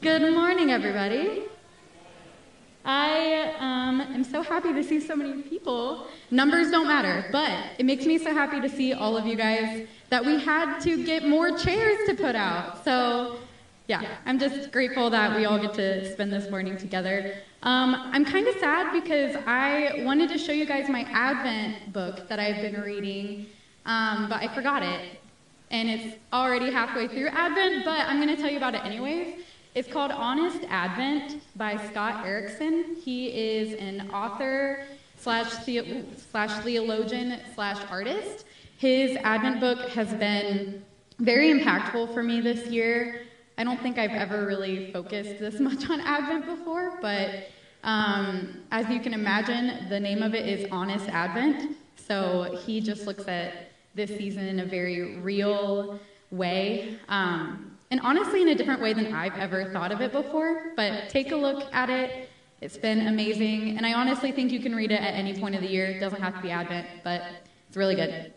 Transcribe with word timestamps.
Good 0.00 0.32
morning, 0.32 0.70
everybody. 0.70 1.42
I 2.84 3.52
um, 3.58 4.00
am 4.00 4.22
so 4.22 4.42
happy 4.42 4.72
to 4.72 4.84
see 4.84 5.00
so 5.00 5.16
many 5.16 5.42
people. 5.42 6.06
Numbers 6.30 6.70
don't 6.70 6.86
matter, 6.86 7.28
but 7.32 7.50
it 7.80 7.84
makes 7.84 8.06
me 8.06 8.16
so 8.16 8.32
happy 8.32 8.60
to 8.60 8.68
see 8.68 8.92
all 8.92 9.16
of 9.16 9.26
you 9.26 9.34
guys 9.34 9.88
that 10.10 10.24
we 10.24 10.38
had 10.38 10.78
to 10.82 11.04
get 11.04 11.26
more 11.26 11.50
chairs 11.58 11.98
to 12.06 12.14
put 12.14 12.36
out. 12.36 12.84
So, 12.84 13.38
yeah, 13.88 14.04
I'm 14.24 14.38
just 14.38 14.70
grateful 14.70 15.10
that 15.10 15.36
we 15.36 15.46
all 15.46 15.58
get 15.58 15.74
to 15.74 16.12
spend 16.12 16.32
this 16.32 16.48
morning 16.48 16.76
together. 16.76 17.34
Um, 17.64 17.96
I'm 17.96 18.24
kind 18.24 18.46
of 18.46 18.54
sad 18.58 18.92
because 18.92 19.34
I 19.48 20.04
wanted 20.04 20.28
to 20.28 20.38
show 20.38 20.52
you 20.52 20.64
guys 20.64 20.88
my 20.88 21.08
Advent 21.10 21.92
book 21.92 22.28
that 22.28 22.38
I've 22.38 22.62
been 22.62 22.80
reading, 22.82 23.46
um, 23.84 24.28
but 24.28 24.40
I 24.40 24.54
forgot 24.54 24.84
it. 24.84 25.18
And 25.72 25.90
it's 25.90 26.16
already 26.32 26.70
halfway 26.70 27.08
through 27.08 27.28
Advent, 27.28 27.84
but 27.84 28.06
I'm 28.06 28.22
going 28.22 28.34
to 28.34 28.40
tell 28.40 28.50
you 28.50 28.58
about 28.58 28.76
it 28.76 28.84
anyways. 28.84 29.42
It's 29.74 29.92
called 29.92 30.10
Honest 30.10 30.64
Advent 30.70 31.42
by 31.56 31.76
Scott 31.90 32.26
Erickson. 32.26 32.96
He 32.96 33.28
is 33.28 33.74
an 33.78 34.10
author 34.10 34.84
slash, 35.18 35.64
the, 35.64 36.04
slash 36.30 36.64
theologian 36.64 37.40
slash 37.54 37.78
artist. 37.90 38.44
His 38.78 39.16
Advent 39.18 39.60
book 39.60 39.90
has 39.90 40.12
been 40.14 40.82
very 41.18 41.52
impactful 41.52 42.12
for 42.14 42.22
me 42.22 42.40
this 42.40 42.66
year. 42.68 43.22
I 43.58 43.64
don't 43.64 43.80
think 43.80 43.98
I've 43.98 44.10
ever 44.10 44.46
really 44.46 44.90
focused 44.90 45.38
this 45.38 45.60
much 45.60 45.88
on 45.90 46.00
Advent 46.00 46.46
before, 46.46 46.98
but 47.02 47.48
um, 47.84 48.62
as 48.72 48.88
you 48.88 49.00
can 49.00 49.14
imagine, 49.14 49.88
the 49.88 50.00
name 50.00 50.22
of 50.22 50.34
it 50.34 50.48
is 50.48 50.66
Honest 50.72 51.08
Advent. 51.08 51.76
So 51.96 52.58
he 52.64 52.80
just 52.80 53.06
looks 53.06 53.28
at 53.28 53.70
this 53.94 54.10
season 54.10 54.46
in 54.46 54.60
a 54.60 54.64
very 54.64 55.18
real 55.18 56.00
way. 56.30 56.98
Um, 57.08 57.77
and 57.90 58.00
honestly, 58.00 58.42
in 58.42 58.48
a 58.48 58.54
different 58.54 58.82
way 58.82 58.92
than 58.92 59.14
I've 59.14 59.36
ever 59.36 59.70
thought 59.72 59.92
of 59.92 60.00
it 60.00 60.12
before. 60.12 60.72
But 60.76 61.08
take 61.08 61.32
a 61.32 61.36
look 61.36 61.72
at 61.72 61.88
it. 61.88 62.28
It's 62.60 62.76
been 62.76 63.06
amazing. 63.06 63.76
And 63.76 63.86
I 63.86 63.94
honestly 63.94 64.32
think 64.32 64.52
you 64.52 64.60
can 64.60 64.74
read 64.74 64.92
it 64.92 65.00
at 65.00 65.14
any 65.14 65.38
point 65.38 65.54
of 65.54 65.62
the 65.62 65.68
year. 65.68 65.86
It 65.86 66.00
doesn't 66.00 66.20
have 66.20 66.34
to 66.34 66.42
be 66.42 66.50
Advent, 66.50 66.86
but 67.02 67.22
it's 67.68 67.76
really 67.76 67.94
good. 67.94 68.32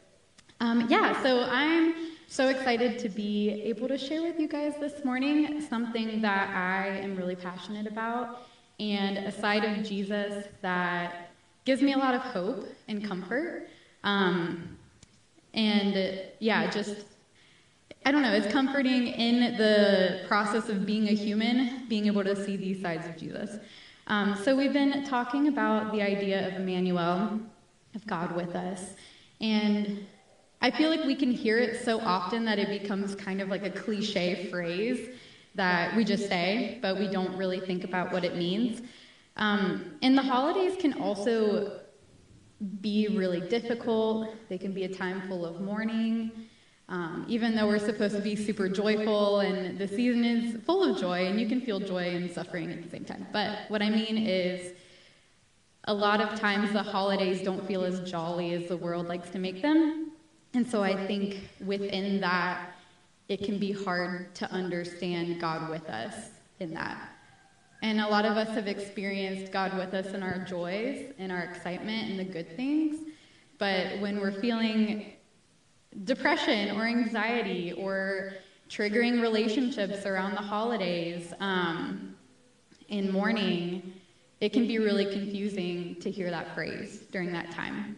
Um, 0.60 0.88
yeah, 0.90 1.22
so 1.24 1.44
I'm 1.50 1.96
so 2.28 2.48
excited 2.48 2.98
to 3.00 3.10
be 3.10 3.50
able 3.64 3.88
to 3.90 3.98
share 3.98 4.22
with 4.22 4.40
you 4.40 4.48
guys 4.48 4.74
this 4.80 5.04
morning 5.04 5.60
something 5.60 6.22
that 6.22 6.50
I 6.56 6.88
am 7.00 7.18
really 7.18 7.36
passionate 7.36 7.88
about 7.88 8.44
and 8.80 9.18
a 9.18 9.32
side 9.32 9.66
of 9.66 9.86
Jesus 9.86 10.46
that 10.62 11.32
gives 11.66 11.82
me 11.82 11.94
a 11.94 11.98
lot 11.98 12.16
of 12.16 12.22
hope 12.22 12.68
and 12.88 13.04
comfort. 13.04 13.68
Um, 14.04 14.78
and 15.54 16.22
yeah, 16.40 16.70
just 16.70 17.06
I 18.04 18.12
don't 18.12 18.24
know, 18.24 18.34
it's 18.34 18.52
comforting 18.52 19.08
in 19.08 19.58
the 19.58 20.22
process 20.28 20.70
of 20.70 20.88
being 20.88 21.08
a 21.10 21.14
human, 21.14 21.86
being 21.88 22.08
able 22.08 22.24
to 22.24 22.36
see 22.36 22.58
these 22.58 22.82
sides 22.82 23.06
of 23.06 23.16
Jesus. 23.16 23.58
Um, 24.08 24.36
so, 24.44 24.56
we've 24.56 24.74
been 24.74 25.06
talking 25.06 25.48
about 25.48 25.92
the 25.92 26.02
idea 26.02 26.48
of 26.48 26.56
Emmanuel, 26.56 27.40
of 27.94 28.08
God 28.08 28.36
with 28.36 28.56
us. 28.56 28.96
And 29.40 30.06
I 30.62 30.72
feel 30.72 30.90
like 30.90 31.04
we 31.04 31.16
can 31.16 31.32
hear 31.32 31.60
it 31.60 31.84
so 31.84 32.00
often 32.00 32.44
that 32.46 32.58
it 32.58 32.70
becomes 32.70 33.14
kind 33.14 33.40
of 33.40 33.50
like 33.50 33.64
a 33.64 33.70
cliche 33.70 34.48
phrase 34.50 35.10
that 35.54 35.96
we 35.96 36.04
just 36.04 36.28
say, 36.28 36.80
but 36.82 36.98
we 36.98 37.08
don't 37.08 37.38
really 37.38 37.60
think 37.60 37.84
about 37.84 38.12
what 38.12 38.24
it 38.24 38.36
means. 38.36 38.82
Um, 39.38 39.94
and 40.02 40.18
the 40.18 40.22
holidays 40.22 40.76
can 40.80 40.94
also 40.94 41.82
be 42.82 43.08
really 43.10 43.42
difficult, 43.42 44.30
they 44.50 44.58
can 44.58 44.74
be 44.74 44.84
a 44.84 44.94
time 44.94 45.22
full 45.28 45.46
of 45.46 45.62
mourning. 45.62 46.32
Um, 46.92 47.26
even 47.30 47.56
though 47.56 47.68
we're 47.68 47.80
supposed 47.80 48.18
to 48.18 48.22
be 48.22 48.36
super 48.36 48.68
joyful 48.68 49.40
and 49.40 49.80
the 49.80 49.88
season 49.88 50.26
is 50.26 50.62
full 50.66 50.84
of 50.84 51.00
joy, 51.00 51.26
and 51.26 51.40
you 51.40 51.48
can 51.48 51.62
feel 51.62 51.80
joy 51.80 52.10
and 52.10 52.30
suffering 52.30 52.70
at 52.70 52.84
the 52.84 52.90
same 52.90 53.06
time. 53.06 53.26
But 53.32 53.60
what 53.70 53.82
I 53.82 53.90
mean 53.90 54.18
is, 54.18 54.74
a 55.86 55.94
lot 55.94 56.20
of 56.20 56.38
times 56.38 56.74
the 56.74 56.84
holidays 56.84 57.42
don't 57.44 57.66
feel 57.66 57.86
as 57.86 58.02
jolly 58.02 58.54
as 58.54 58.68
the 58.68 58.76
world 58.76 59.08
likes 59.08 59.30
to 59.30 59.40
make 59.40 59.62
them. 59.62 60.12
And 60.54 60.70
so 60.70 60.84
I 60.84 61.08
think 61.08 61.50
within 61.66 62.20
that, 62.20 62.74
it 63.30 63.42
can 63.42 63.58
be 63.58 63.72
hard 63.72 64.36
to 64.36 64.52
understand 64.52 65.40
God 65.40 65.70
with 65.70 65.90
us 65.90 66.32
in 66.60 66.74
that. 66.74 67.10
And 67.82 68.02
a 68.02 68.08
lot 68.08 68.26
of 68.26 68.36
us 68.36 68.50
have 68.50 68.68
experienced 68.68 69.54
God 69.54 69.78
with 69.78 69.94
us 69.94 70.08
in 70.08 70.22
our 70.22 70.40
joys, 70.40 71.14
in 71.18 71.32
our 71.32 71.40
excitement, 71.40 72.10
and 72.12 72.20
the 72.20 72.26
good 72.26 72.54
things. 72.58 73.00
But 73.58 73.98
when 74.02 74.20
we're 74.20 74.40
feeling 74.42 75.14
depression 76.04 76.78
or 76.78 76.86
anxiety 76.86 77.74
or 77.74 78.34
triggering 78.70 79.22
relationships 79.22 80.06
around 80.06 80.32
the 80.32 80.42
holidays 80.42 81.34
um, 81.40 82.16
in 82.88 83.12
mourning, 83.12 83.94
it 84.40 84.54
can 84.54 84.68
be 84.68 84.80
really 84.80 85.06
confusing 85.06 85.96
to 86.00 86.10
hear 86.10 86.30
that 86.30 86.56
phrase 86.56 87.04
during 87.12 87.32
that 87.34 87.52
time. 87.52 87.98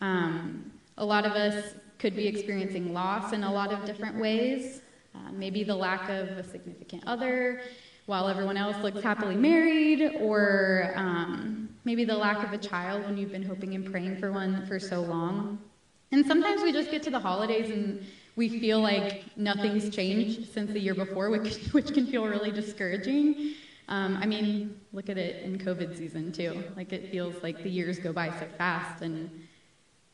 Um, 0.00 0.72
a 0.98 1.04
lot 1.04 1.24
of 1.24 1.32
us 1.32 1.74
could 1.98 2.16
be 2.16 2.26
experiencing 2.26 2.92
loss 2.92 3.32
in 3.32 3.44
a 3.44 3.52
lot 3.52 3.72
of 3.72 3.84
different 3.84 4.16
ways. 4.20 4.82
Uh, 5.14 5.30
maybe 5.30 5.62
the 5.62 5.74
lack 5.74 6.08
of 6.08 6.28
a 6.30 6.42
significant 6.42 7.04
other 7.06 7.62
while 8.06 8.28
everyone 8.28 8.56
else 8.56 8.76
looks 8.82 9.00
happily 9.00 9.36
married, 9.36 10.16
or 10.20 10.92
um, 10.96 11.68
maybe 11.84 12.04
the 12.04 12.16
lack 12.16 12.44
of 12.44 12.52
a 12.52 12.58
child 12.58 13.04
when 13.04 13.16
you've 13.16 13.30
been 13.30 13.44
hoping 13.44 13.74
and 13.74 13.90
praying 13.90 14.16
for 14.16 14.32
one 14.32 14.66
for 14.66 14.80
so 14.80 15.00
long. 15.02 15.58
And 16.12 16.26
sometimes 16.26 16.62
we 16.62 16.72
just 16.72 16.90
get 16.90 17.02
to 17.04 17.10
the 17.10 17.18
holidays 17.18 17.70
and 17.70 18.04
we 18.36 18.48
feel 18.60 18.80
like 18.80 19.24
nothing's 19.36 19.94
changed 19.94 20.52
since 20.52 20.70
the 20.72 20.78
year 20.78 20.94
before, 20.94 21.30
which, 21.30 21.56
which 21.72 21.92
can 21.92 22.06
feel 22.06 22.26
really 22.26 22.50
discouraging. 22.50 23.54
Um, 23.88 24.16
I 24.16 24.26
mean, 24.26 24.80
look 24.92 25.08
at 25.08 25.18
it 25.18 25.42
in 25.42 25.58
COVID 25.58 25.96
season 25.96 26.32
too. 26.32 26.62
Like 26.76 26.92
it 26.92 27.10
feels 27.10 27.42
like 27.42 27.62
the 27.62 27.70
years 27.70 27.98
go 27.98 28.12
by 28.12 28.30
so 28.30 28.46
fast, 28.56 29.02
and 29.02 29.28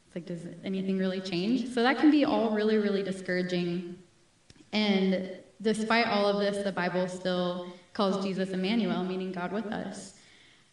it's 0.06 0.16
like, 0.16 0.26
does 0.26 0.46
anything 0.64 0.98
really 0.98 1.20
change? 1.20 1.68
So 1.68 1.82
that 1.82 1.98
can 1.98 2.10
be 2.10 2.24
all 2.24 2.50
really, 2.50 2.78
really 2.78 3.02
discouraging. 3.02 3.96
And 4.72 5.30
despite 5.62 6.06
all 6.06 6.26
of 6.26 6.38
this, 6.38 6.64
the 6.64 6.72
Bible 6.72 7.08
still 7.08 7.68
calls 7.92 8.24
Jesus 8.24 8.50
Emmanuel, 8.50 9.04
meaning 9.04 9.32
God 9.32 9.52
with 9.52 9.66
us. 9.66 10.14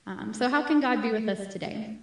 Um, 0.07 0.33
so, 0.33 0.47
how 0.49 0.61
can 0.61 0.79
God 0.79 1.01
be 1.01 1.11
with 1.11 1.27
us 1.27 1.51
today? 1.51 1.97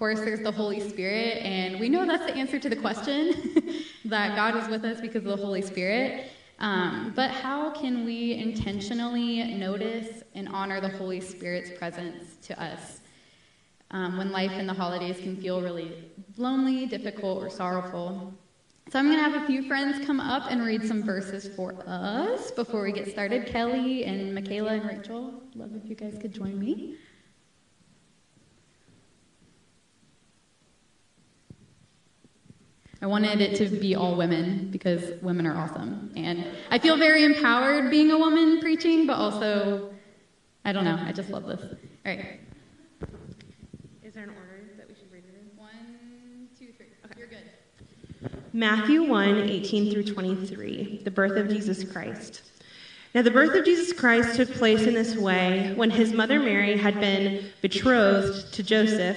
Course, 0.00 0.20
there's 0.20 0.40
the 0.40 0.50
Holy 0.50 0.80
Spirit, 0.80 1.42
and 1.42 1.78
we 1.78 1.90
know 1.90 2.06
that's 2.06 2.24
the 2.24 2.34
answer 2.34 2.58
to 2.58 2.70
the 2.70 2.76
question 2.76 3.84
that 4.06 4.34
God 4.34 4.56
is 4.56 4.66
with 4.66 4.82
us 4.82 4.98
because 4.98 5.26
of 5.26 5.36
the 5.38 5.44
Holy 5.44 5.60
Spirit. 5.60 6.30
Um, 6.58 7.12
but 7.14 7.30
how 7.30 7.68
can 7.72 8.06
we 8.06 8.32
intentionally 8.32 9.44
notice 9.58 10.22
and 10.34 10.48
honor 10.48 10.80
the 10.80 10.88
Holy 10.88 11.20
Spirit's 11.20 11.78
presence 11.78 12.36
to 12.46 12.58
us 12.58 13.00
um, 13.90 14.16
when 14.16 14.32
life 14.32 14.52
in 14.52 14.66
the 14.66 14.72
holidays 14.72 15.18
can 15.18 15.36
feel 15.36 15.60
really 15.60 16.10
lonely, 16.38 16.86
difficult, 16.86 17.42
or 17.42 17.50
sorrowful? 17.50 18.32
So 18.90 18.98
I'm 18.98 19.04
going 19.04 19.18
to 19.18 19.22
have 19.22 19.42
a 19.42 19.46
few 19.46 19.68
friends 19.68 20.06
come 20.06 20.18
up 20.18 20.50
and 20.50 20.64
read 20.64 20.82
some 20.82 21.02
verses 21.02 21.46
for 21.54 21.74
us 21.86 22.50
before 22.52 22.84
we 22.84 22.92
get 22.92 23.10
started. 23.10 23.44
Kelly 23.44 24.06
and 24.06 24.34
Michaela 24.34 24.70
and 24.70 24.86
Rachel, 24.86 25.42
love 25.54 25.72
if 25.76 25.86
you 25.90 25.94
guys 25.94 26.16
could 26.18 26.32
join 26.32 26.58
me. 26.58 26.96
I 33.02 33.06
wanted 33.06 33.40
it 33.40 33.56
to 33.56 33.76
be 33.76 33.94
all 33.94 34.14
women 34.14 34.70
because 34.70 35.12
women 35.22 35.46
are 35.46 35.56
awesome. 35.56 36.12
And 36.16 36.46
I 36.70 36.78
feel 36.78 36.98
very 36.98 37.24
empowered 37.24 37.90
being 37.90 38.10
a 38.10 38.18
woman 38.18 38.60
preaching, 38.60 39.06
but 39.06 39.14
also, 39.14 39.90
I 40.66 40.72
don't 40.72 40.84
know, 40.84 40.98
I 41.02 41.12
just 41.12 41.30
love 41.30 41.46
this. 41.46 41.62
All 41.62 41.76
right. 42.04 42.40
Is 44.02 44.12
there 44.12 44.24
an 44.24 44.30
order 44.30 44.64
that 44.76 44.86
we 44.86 44.94
should 44.94 45.10
read 45.10 45.24
it 45.26 45.34
in? 45.34 45.58
One, 45.58 46.48
two, 46.58 46.72
three. 46.76 46.88
Okay, 47.06 47.14
you're 47.18 47.28
good. 47.28 47.44
Matthew 48.52 49.02
1 49.04 49.48
18 49.48 49.92
through 49.92 50.04
23, 50.04 51.00
the 51.02 51.10
birth 51.10 51.38
of 51.38 51.48
Jesus 51.48 51.90
Christ. 51.90 52.42
Now, 53.14 53.22
the 53.22 53.30
birth 53.30 53.56
of 53.56 53.64
Jesus 53.64 53.92
Christ 53.92 54.36
took 54.36 54.52
place 54.52 54.82
in 54.82 54.94
this 54.94 55.16
way. 55.16 55.72
When 55.74 55.90
his 55.90 56.12
mother 56.12 56.38
Mary 56.38 56.76
had 56.76 57.00
been 57.00 57.46
betrothed 57.60 58.52
to 58.54 58.62
Joseph, 58.62 59.16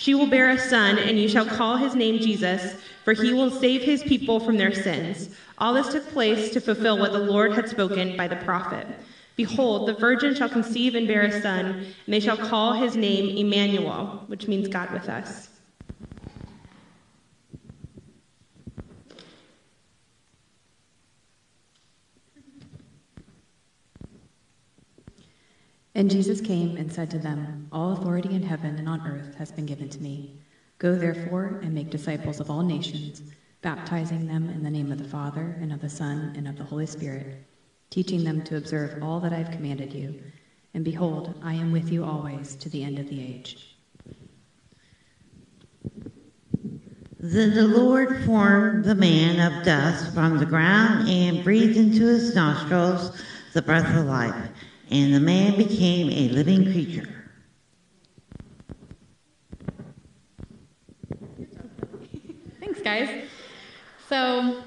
She 0.00 0.14
will 0.14 0.28
bear 0.28 0.48
a 0.48 0.58
son, 0.58 0.98
and 0.98 1.20
you 1.20 1.28
shall 1.28 1.44
call 1.44 1.76
his 1.76 1.94
name 1.94 2.20
Jesus, 2.20 2.74
for 3.04 3.12
he 3.12 3.34
will 3.34 3.50
save 3.50 3.82
his 3.82 4.02
people 4.02 4.40
from 4.40 4.56
their 4.56 4.72
sins. 4.72 5.36
All 5.58 5.74
this 5.74 5.92
took 5.92 6.08
place 6.08 6.50
to 6.52 6.60
fulfill 6.62 6.98
what 6.98 7.12
the 7.12 7.18
Lord 7.18 7.52
had 7.52 7.68
spoken 7.68 8.16
by 8.16 8.26
the 8.26 8.36
prophet. 8.36 8.86
Behold, 9.36 9.86
the 9.86 9.92
virgin 9.92 10.34
shall 10.34 10.48
conceive 10.48 10.94
and 10.94 11.06
bear 11.06 11.24
a 11.24 11.42
son, 11.42 11.84
and 12.06 12.14
they 12.14 12.18
shall 12.18 12.38
call 12.38 12.72
his 12.72 12.96
name 12.96 13.36
Emmanuel, 13.36 14.24
which 14.28 14.48
means 14.48 14.68
God 14.68 14.90
with 14.90 15.06
us. 15.10 15.49
And 25.94 26.10
Jesus 26.10 26.40
came 26.40 26.76
and 26.76 26.92
said 26.92 27.10
to 27.10 27.18
them, 27.18 27.68
All 27.72 27.92
authority 27.92 28.34
in 28.34 28.42
heaven 28.42 28.76
and 28.76 28.88
on 28.88 29.06
earth 29.06 29.34
has 29.36 29.50
been 29.50 29.66
given 29.66 29.88
to 29.88 30.02
me. 30.02 30.38
Go 30.78 30.94
therefore 30.94 31.60
and 31.62 31.74
make 31.74 31.90
disciples 31.90 32.40
of 32.40 32.50
all 32.50 32.62
nations, 32.62 33.22
baptizing 33.60 34.26
them 34.26 34.48
in 34.48 34.62
the 34.62 34.70
name 34.70 34.92
of 34.92 34.98
the 34.98 35.08
Father, 35.08 35.56
and 35.60 35.72
of 35.72 35.80
the 35.80 35.88
Son, 35.88 36.32
and 36.36 36.46
of 36.46 36.56
the 36.56 36.64
Holy 36.64 36.86
Spirit, 36.86 37.44
teaching 37.90 38.24
them 38.24 38.42
to 38.44 38.56
observe 38.56 39.02
all 39.02 39.20
that 39.20 39.32
I 39.32 39.38
have 39.38 39.50
commanded 39.50 39.92
you. 39.92 40.22
And 40.74 40.84
behold, 40.84 41.34
I 41.42 41.54
am 41.54 41.72
with 41.72 41.90
you 41.90 42.04
always 42.04 42.54
to 42.56 42.68
the 42.68 42.84
end 42.84 42.98
of 42.98 43.08
the 43.08 43.20
age. 43.20 43.76
Then 47.22 47.54
the 47.54 47.68
Lord 47.68 48.24
formed 48.24 48.84
the 48.84 48.94
man 48.94 49.52
of 49.52 49.64
dust 49.64 50.14
from 50.14 50.38
the 50.38 50.46
ground 50.46 51.06
and 51.06 51.44
breathed 51.44 51.76
into 51.76 52.06
his 52.06 52.34
nostrils 52.34 53.20
the 53.52 53.60
breath 53.60 53.94
of 53.94 54.06
life, 54.06 54.48
and 54.90 55.14
the 55.14 55.20
man 55.20 55.56
became 55.56 56.10
a 56.10 56.32
living 56.34 56.64
creature. 56.64 57.08
Thanks, 62.58 62.80
guys. 62.80 63.24
So, 64.08 64.62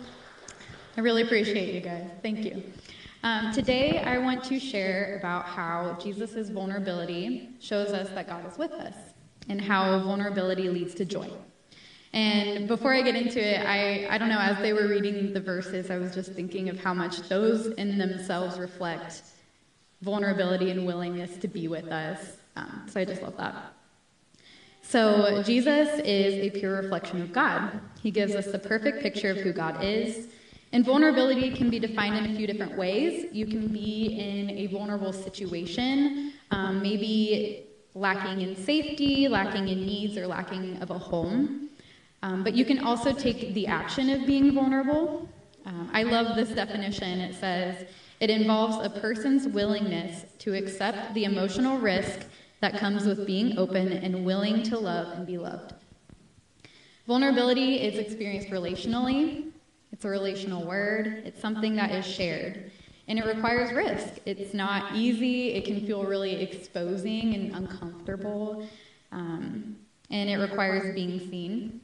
I 0.96 1.02
really 1.02 1.24
appreciate 1.24 1.74
you 1.74 1.82
guys. 1.82 2.10
Thank 2.22 2.46
you. 2.46 2.64
Um, 3.24 3.52
today, 3.54 4.00
I 4.00 4.18
want 4.18 4.44
to 4.46 4.60
share 4.60 5.18
about 5.20 5.46
how 5.46 5.98
Jesus' 6.02 6.50
vulnerability 6.50 7.50
shows 7.60 7.90
us 7.90 8.10
that 8.10 8.28
God 8.28 8.46
is 8.50 8.58
with 8.58 8.72
us 8.72 8.96
and 9.50 9.60
how 9.60 10.00
vulnerability 10.00 10.70
leads 10.70 10.94
to 10.96 11.06
joy. 11.06 11.30
And 12.14 12.68
before 12.68 12.94
I 12.94 13.02
get 13.02 13.16
into 13.16 13.40
it, 13.40 13.66
I, 13.66 14.08
I 14.14 14.18
don't 14.18 14.30
know, 14.30 14.40
as 14.40 14.58
they 14.60 14.72
were 14.72 14.88
reading 14.88 15.34
the 15.34 15.42
verses, 15.42 15.90
I 15.90 15.98
was 15.98 16.14
just 16.14 16.34
thinking 16.34 16.70
of 16.70 16.80
how 16.80 16.94
much 16.94 17.28
those 17.28 17.68
in 17.68 17.98
themselves 17.98 18.60
reflect 18.60 19.24
vulnerability 20.04 20.70
and 20.70 20.86
willingness 20.86 21.38
to 21.38 21.48
be 21.48 21.68
with 21.68 21.86
us. 21.86 22.38
Um, 22.56 22.86
so 22.88 23.00
I 23.00 23.06
just 23.06 23.22
love 23.22 23.38
that. 23.38 23.74
So, 24.82 25.42
Jesus 25.44 25.88
is 26.04 26.34
a 26.36 26.50
pure 26.52 26.82
reflection 26.82 27.22
of 27.22 27.32
God. 27.32 27.80
He 28.02 28.12
gives 28.12 28.36
us 28.36 28.48
the 28.48 28.60
perfect 28.60 29.02
picture 29.02 29.32
of 29.32 29.38
who 29.38 29.54
God 29.54 29.82
is. 29.82 30.28
And 30.74 30.86
vulnerability 30.86 31.52
can 31.52 31.70
be 31.70 31.80
defined 31.80 32.18
in 32.18 32.34
a 32.34 32.36
few 32.36 32.46
different 32.46 32.78
ways. 32.78 33.28
You 33.32 33.46
can 33.46 33.70
be 33.70 34.20
in 34.20 34.50
a 34.50 34.68
vulnerable 34.68 35.14
situation, 35.14 36.34
um, 36.52 36.82
maybe 36.82 37.66
lacking 37.96 38.42
in 38.42 38.56
safety, 38.58 39.28
lacking 39.28 39.70
in 39.70 39.86
needs, 39.86 40.18
or 40.18 40.28
lacking 40.28 40.78
of 40.82 40.90
a 40.90 40.98
home. 40.98 41.70
Um, 42.22 42.44
but 42.44 42.54
you 42.54 42.66
can 42.66 42.80
also 42.80 43.14
take 43.14 43.54
the 43.54 43.68
action 43.68 44.10
of 44.10 44.26
being 44.26 44.54
vulnerable. 44.54 45.30
Um, 45.66 45.90
I 45.94 46.04
love 46.04 46.36
this 46.36 46.50
definition. 46.50 47.20
It 47.22 47.36
says 47.36 47.88
it 48.24 48.30
involves 48.30 48.86
a 48.86 48.90
person's 48.90 49.50
willingness 49.50 50.24
to 50.40 50.54
accept 50.54 51.14
the 51.14 51.26
emotional 51.26 51.78
risk 51.78 52.22
that 52.62 52.78
comes 52.78 53.06
with 53.06 53.28
being 53.28 53.58
open 53.58 53.92
and 53.92 54.24
willing 54.24 54.64
to 54.64 54.80
love 54.80 55.18
and 55.18 55.28
be 55.28 55.38
loved. 55.38 55.74
Vulnerability 57.06 57.82
is 57.82 58.00
experienced 58.00 58.48
relationally. 58.48 59.52
It's 59.92 60.06
a 60.06 60.08
relational 60.08 60.66
word. 60.66 61.24
It's 61.26 61.42
something 61.42 61.76
that 61.76 61.92
is 61.92 62.06
shared. 62.06 62.72
And 63.10 63.20
it 63.20 63.26
requires 63.26 63.74
risk. 63.74 64.22
It's 64.26 64.54
not 64.54 64.96
easy. 64.96 65.50
It 65.50 65.66
can 65.66 65.86
feel 65.86 66.06
really 66.06 66.42
exposing 66.42 67.36
and 67.36 67.54
uncomfortable. 67.54 68.66
Um, 69.12 69.76
and 70.10 70.30
it 70.30 70.38
requires 70.38 70.96
being 70.96 71.20
seen. 71.30 71.82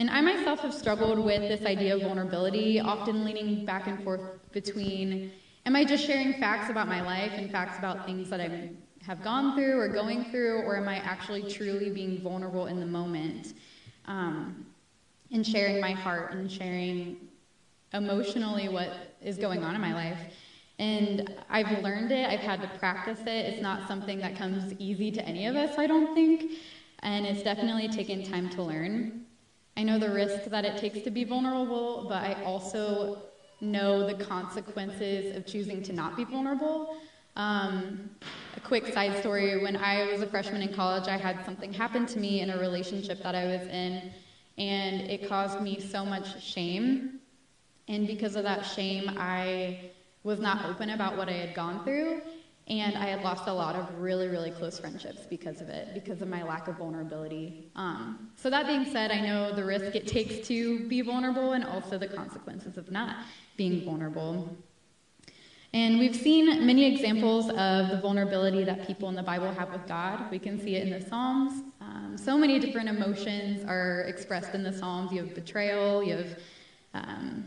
And 0.00 0.10
I 0.10 0.20
myself 0.20 0.60
have 0.60 0.74
struggled 0.74 1.18
with 1.18 1.40
this 1.42 1.64
idea 1.66 1.94
of 1.94 2.02
vulnerability, 2.02 2.80
often 2.80 3.24
leaning 3.24 3.64
back 3.64 3.86
and 3.86 4.02
forth 4.02 4.22
between 4.52 5.30
am 5.66 5.76
I 5.76 5.84
just 5.84 6.04
sharing 6.04 6.34
facts 6.34 6.68
about 6.68 6.88
my 6.88 7.00
life 7.00 7.32
and 7.34 7.50
facts 7.50 7.78
about 7.78 8.04
things 8.04 8.28
that 8.30 8.40
I 8.40 8.70
have 9.06 9.22
gone 9.22 9.54
through 9.54 9.78
or 9.78 9.88
going 9.88 10.24
through, 10.26 10.62
or 10.62 10.76
am 10.76 10.88
I 10.88 10.96
actually 10.96 11.50
truly 11.50 11.90
being 11.90 12.20
vulnerable 12.20 12.66
in 12.66 12.80
the 12.80 12.86
moment 12.86 13.54
um, 14.06 14.66
and 15.30 15.46
sharing 15.46 15.80
my 15.80 15.92
heart 15.92 16.32
and 16.32 16.50
sharing 16.50 17.16
emotionally 17.92 18.68
what 18.68 19.14
is 19.22 19.36
going 19.36 19.62
on 19.62 19.74
in 19.74 19.80
my 19.80 19.94
life? 19.94 20.18
And 20.78 21.32
I've 21.50 21.82
learned 21.82 22.10
it, 22.10 22.28
I've 22.28 22.40
had 22.40 22.60
to 22.62 22.78
practice 22.78 23.20
it. 23.20 23.28
It's 23.28 23.62
not 23.62 23.86
something 23.86 24.18
that 24.18 24.36
comes 24.36 24.74
easy 24.80 25.12
to 25.12 25.24
any 25.24 25.46
of 25.46 25.54
us, 25.54 25.78
I 25.78 25.86
don't 25.86 26.14
think. 26.14 26.52
And 27.00 27.26
it's 27.26 27.42
definitely 27.42 27.88
taken 27.88 28.24
time 28.24 28.50
to 28.50 28.62
learn. 28.62 29.23
I 29.76 29.82
know 29.82 29.98
the 29.98 30.10
risk 30.10 30.44
that 30.44 30.64
it 30.64 30.76
takes 30.78 31.00
to 31.00 31.10
be 31.10 31.24
vulnerable, 31.24 32.06
but 32.08 32.22
I 32.22 32.42
also 32.44 33.18
know 33.60 34.06
the 34.06 34.22
consequences 34.24 35.36
of 35.36 35.46
choosing 35.46 35.82
to 35.82 35.92
not 35.92 36.16
be 36.16 36.24
vulnerable. 36.24 36.96
Um, 37.36 38.10
a 38.56 38.60
quick 38.60 38.86
side 38.86 39.18
story 39.18 39.60
when 39.60 39.76
I 39.76 40.12
was 40.12 40.22
a 40.22 40.26
freshman 40.26 40.62
in 40.62 40.72
college, 40.72 41.08
I 41.08 41.16
had 41.16 41.44
something 41.44 41.72
happen 41.72 42.06
to 42.06 42.18
me 42.20 42.40
in 42.40 42.50
a 42.50 42.58
relationship 42.58 43.22
that 43.24 43.34
I 43.34 43.46
was 43.46 43.62
in, 43.62 44.12
and 44.58 45.00
it 45.10 45.28
caused 45.28 45.60
me 45.60 45.80
so 45.80 46.04
much 46.04 46.40
shame. 46.42 47.20
And 47.88 48.06
because 48.06 48.36
of 48.36 48.44
that 48.44 48.64
shame, 48.64 49.10
I 49.18 49.90
was 50.22 50.38
not 50.38 50.64
open 50.66 50.90
about 50.90 51.16
what 51.16 51.28
I 51.28 51.32
had 51.32 51.54
gone 51.54 51.84
through. 51.84 52.22
And 52.66 52.96
I 52.96 53.06
had 53.06 53.22
lost 53.22 53.46
a 53.46 53.52
lot 53.52 53.76
of 53.76 54.00
really, 54.00 54.28
really 54.28 54.50
close 54.50 54.78
friendships 54.78 55.26
because 55.28 55.60
of 55.60 55.68
it, 55.68 55.92
because 55.92 56.22
of 56.22 56.28
my 56.28 56.42
lack 56.42 56.66
of 56.66 56.78
vulnerability. 56.78 57.70
Um, 57.76 58.30
so, 58.36 58.48
that 58.48 58.66
being 58.66 58.86
said, 58.86 59.10
I 59.10 59.20
know 59.20 59.54
the 59.54 59.64
risk 59.64 59.94
it 59.94 60.06
takes 60.06 60.46
to 60.48 60.88
be 60.88 61.02
vulnerable 61.02 61.52
and 61.52 61.64
also 61.64 61.98
the 61.98 62.08
consequences 62.08 62.78
of 62.78 62.90
not 62.90 63.16
being 63.58 63.84
vulnerable. 63.84 64.56
And 65.74 65.98
we've 65.98 66.14
seen 66.14 66.64
many 66.64 66.84
examples 66.86 67.50
of 67.50 67.88
the 67.88 67.98
vulnerability 68.00 68.62
that 68.62 68.86
people 68.86 69.08
in 69.08 69.16
the 69.16 69.24
Bible 69.24 69.52
have 69.52 69.72
with 69.72 69.86
God. 69.88 70.30
We 70.30 70.38
can 70.38 70.58
see 70.58 70.76
it 70.76 70.86
in 70.86 70.90
the 70.90 71.04
Psalms. 71.04 71.64
Um, 71.80 72.16
so 72.16 72.38
many 72.38 72.60
different 72.60 72.88
emotions 72.88 73.64
are 73.64 74.02
expressed 74.02 74.54
in 74.54 74.62
the 74.62 74.72
Psalms. 74.72 75.10
You 75.10 75.24
have 75.24 75.34
betrayal, 75.34 76.00
you 76.02 76.14
have 76.14 76.38
um, 76.94 77.44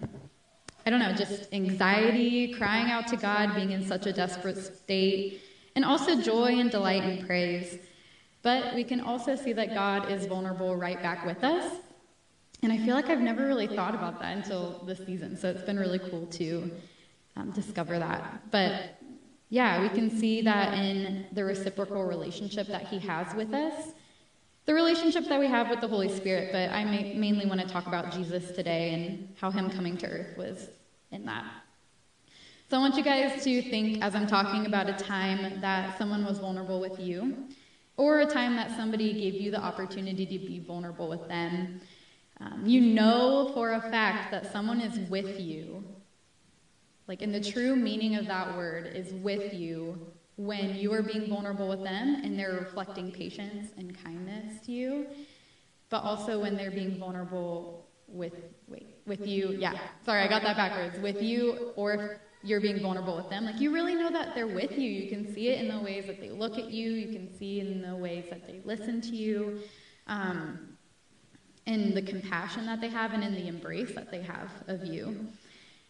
I 0.87 0.89
don't 0.89 0.99
know, 0.99 1.11
just 1.11 1.53
anxiety, 1.53 2.53
crying 2.53 2.89
out 2.89 3.07
to 3.07 3.17
God, 3.17 3.53
being 3.55 3.71
in 3.71 3.85
such 3.85 4.05
a 4.05 4.13
desperate 4.13 4.55
state, 4.55 5.41
and 5.75 5.83
also 5.83 6.21
joy 6.21 6.57
and 6.61 6.71
delight 6.71 7.03
and 7.03 7.27
praise. 7.27 7.77
But 8.41 8.73
we 8.73 8.85
can 8.85 9.01
also 9.01 9.35
see 9.35 9.51
that 9.51 9.73
God 9.73 10.09
is 10.09 10.27
vulnerable 10.27 10.77
right 10.77 11.01
back 11.03 11.25
with 11.25 11.43
us. 11.43 11.73
And 12.63 12.71
I 12.71 12.77
feel 12.77 12.95
like 12.95 13.09
I've 13.09 13.19
never 13.19 13.45
really 13.45 13.67
thought 13.67 13.95
about 13.95 14.21
that 14.21 14.37
until 14.37 14.81
this 14.85 15.05
season, 15.05 15.35
so 15.35 15.49
it's 15.49 15.63
been 15.63 15.77
really 15.77 15.99
cool 15.99 16.25
to 16.25 16.71
um, 17.35 17.51
discover 17.51 17.99
that. 17.99 18.49
But 18.49 18.97
yeah, 19.49 19.81
we 19.81 19.89
can 19.89 20.09
see 20.09 20.41
that 20.43 20.73
in 20.73 21.25
the 21.33 21.43
reciprocal 21.43 22.05
relationship 22.05 22.65
that 22.67 22.87
He 22.87 22.99
has 22.99 23.35
with 23.35 23.53
us 23.53 23.91
the 24.67 24.73
relationship 24.73 25.29
that 25.29 25.39
we 25.39 25.47
have 25.47 25.69
with 25.69 25.79
the 25.79 25.87
Holy 25.87 26.09
Spirit, 26.09 26.49
but 26.51 26.69
I 26.71 26.83
mainly 26.83 27.45
want 27.45 27.61
to 27.61 27.67
talk 27.67 27.87
about 27.87 28.11
Jesus 28.11 28.51
today 28.51 28.93
and 28.93 29.33
how 29.39 29.49
Him 29.49 29.69
coming 29.69 29.95
to 29.95 30.07
earth 30.07 30.37
was 30.37 30.67
in 31.11 31.25
that. 31.25 31.45
So 32.69 32.77
I 32.77 32.79
want 32.81 32.95
you 32.95 33.03
guys 33.03 33.43
to 33.45 33.61
think 33.61 34.03
as 34.03 34.13
I'm 34.13 34.27
talking 34.27 34.65
about 34.65 34.89
a 34.89 34.93
time 34.93 35.61
that 35.61 35.97
someone 35.97 36.25
was 36.25 36.37
vulnerable 36.39 36.81
with 36.81 36.99
you, 36.99 37.47
or 37.95 38.19
a 38.19 38.25
time 38.25 38.55
that 38.57 38.75
somebody 38.75 39.13
gave 39.13 39.35
you 39.35 39.51
the 39.51 39.59
opportunity 39.59 40.25
to 40.25 40.37
be 40.37 40.59
vulnerable 40.59 41.07
with 41.07 41.27
them. 41.27 41.81
Um, 42.39 42.63
you 42.65 42.81
know 42.81 43.51
for 43.53 43.73
a 43.73 43.81
fact 43.81 44.31
that 44.31 44.51
someone 44.51 44.81
is 44.81 45.09
with 45.09 45.39
you, 45.39 45.83
like 47.07 47.21
in 47.21 47.31
the 47.31 47.39
true 47.39 47.75
meaning 47.75 48.15
of 48.15 48.27
that 48.27 48.55
word, 48.55 48.87
is 48.93 49.13
with 49.13 49.53
you 49.53 49.97
when 50.35 50.75
you 50.75 50.93
are 50.93 51.01
being 51.01 51.27
vulnerable 51.27 51.67
with 51.67 51.83
them 51.83 52.21
and 52.23 52.37
they're 52.37 52.53
reflecting 52.53 53.11
patience 53.11 53.71
and 53.77 53.97
kindness 54.03 54.61
to 54.65 54.71
you, 54.71 55.07
but 55.89 56.03
also 56.03 56.39
when 56.39 56.55
they're 56.55 56.69
being 56.69 56.99
vulnerable 56.99 57.76
with 58.07 58.33
wait 58.67 58.95
with 59.05 59.25
you. 59.25 59.55
Yeah, 59.57 59.73
sorry, 60.05 60.21
I 60.21 60.27
got 60.27 60.43
that 60.43 60.57
backwards. 60.57 60.99
With 60.99 61.21
you, 61.21 61.71
or 61.75 61.93
if 61.93 62.11
you're 62.43 62.61
being 62.61 62.81
vulnerable 62.81 63.15
with 63.15 63.29
them, 63.29 63.45
like 63.45 63.59
you 63.59 63.73
really 63.73 63.95
know 63.95 64.09
that 64.09 64.35
they're 64.35 64.47
with 64.47 64.77
you. 64.77 64.89
You 64.89 65.09
can 65.09 65.33
see 65.33 65.49
it 65.49 65.59
in 65.59 65.75
the 65.75 65.83
ways 65.83 66.05
that 66.07 66.19
they 66.19 66.29
look 66.29 66.57
at 66.57 66.69
you. 66.69 66.91
You 66.91 67.13
can 67.13 67.37
see 67.37 67.59
in 67.59 67.81
the 67.81 67.95
ways 67.95 68.25
that 68.29 68.47
they 68.47 68.61
listen 68.63 69.01
to 69.01 69.15
you. 69.15 69.61
Um, 70.07 70.77
in 71.67 71.93
the 71.93 72.01
compassion 72.01 72.65
that 72.65 72.79
they 72.81 72.87
have 72.87 73.13
and 73.13 73.23
in 73.23 73.33
the 73.33 73.47
embrace 73.47 73.93
that 73.93 74.09
they 74.09 74.21
have 74.21 74.49
of 74.67 74.85
you. 74.85 75.27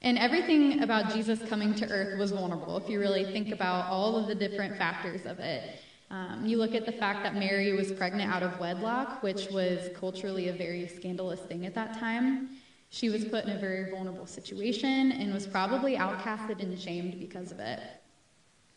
And 0.01 0.17
everything 0.17 0.81
about 0.81 1.13
Jesus 1.13 1.39
coming 1.47 1.74
to 1.75 1.88
earth 1.89 2.19
was 2.19 2.31
vulnerable, 2.31 2.77
if 2.77 2.89
you 2.89 3.00
really 3.00 3.25
think 3.25 3.51
about 3.51 3.86
all 3.89 4.15
of 4.15 4.27
the 4.27 4.36
different 4.36 4.77
factors 4.77 5.25
of 5.25 5.39
it. 5.39 5.79
Um, 6.09 6.45
you 6.45 6.57
look 6.57 6.73
at 6.73 6.85
the 6.85 6.91
fact 6.91 7.23
that 7.23 7.35
Mary 7.35 7.73
was 7.73 7.91
pregnant 7.91 8.31
out 8.31 8.41
of 8.41 8.59
wedlock, 8.59 9.21
which 9.21 9.49
was 9.51 9.89
culturally 9.95 10.47
a 10.47 10.53
very 10.53 10.87
scandalous 10.87 11.41
thing 11.41 11.65
at 11.65 11.75
that 11.75 11.99
time. 11.99 12.49
She 12.89 13.09
was 13.09 13.25
put 13.25 13.43
in 13.43 13.51
a 13.51 13.59
very 13.59 13.91
vulnerable 13.91 14.25
situation 14.25 15.11
and 15.11 15.33
was 15.33 15.45
probably 15.45 15.97
outcasted 15.97 16.61
and 16.61 16.79
shamed 16.79 17.19
because 17.19 17.51
of 17.51 17.59
it. 17.59 17.81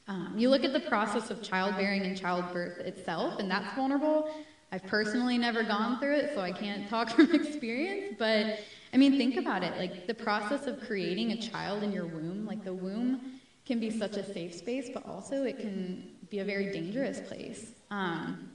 Um, 0.08 0.34
you 0.36 0.50
look 0.50 0.64
at 0.64 0.72
the 0.72 0.80
process 0.80 1.30
of 1.30 1.40
childbearing 1.40 2.02
and 2.02 2.16
childbirth 2.16 2.78
itself, 2.78 3.38
and 3.38 3.48
that's 3.48 3.72
vulnerable. 3.76 4.28
I've 4.72 4.84
personally 4.86 5.38
never 5.38 5.62
gone 5.62 6.00
through 6.00 6.16
it, 6.16 6.32
so 6.34 6.40
I 6.40 6.50
can't 6.50 6.88
talk 6.88 7.10
from 7.16 7.32
experience, 7.32 8.16
but 8.18 8.58
I 8.92 8.96
mean, 8.96 9.16
think 9.16 9.36
about 9.36 9.62
it. 9.62 9.76
Like 9.76 10.08
the 10.08 10.14
process 10.14 10.66
of 10.66 10.80
creating 10.80 11.30
a 11.30 11.40
child 11.40 11.84
in 11.84 11.92
your 11.92 12.06
womb, 12.06 12.44
like 12.44 12.64
the 12.64 12.74
womb 12.74 13.20
can 13.66 13.78
be 13.78 13.90
such 13.90 14.16
a 14.16 14.32
safe 14.32 14.52
space, 14.52 14.90
but 14.92 15.06
also 15.06 15.44
it 15.44 15.60
can 15.60 16.10
be 16.30 16.38
a 16.38 16.44
very 16.44 16.72
dangerous 16.72 17.20
place. 17.20 17.72
Um, 17.90 18.50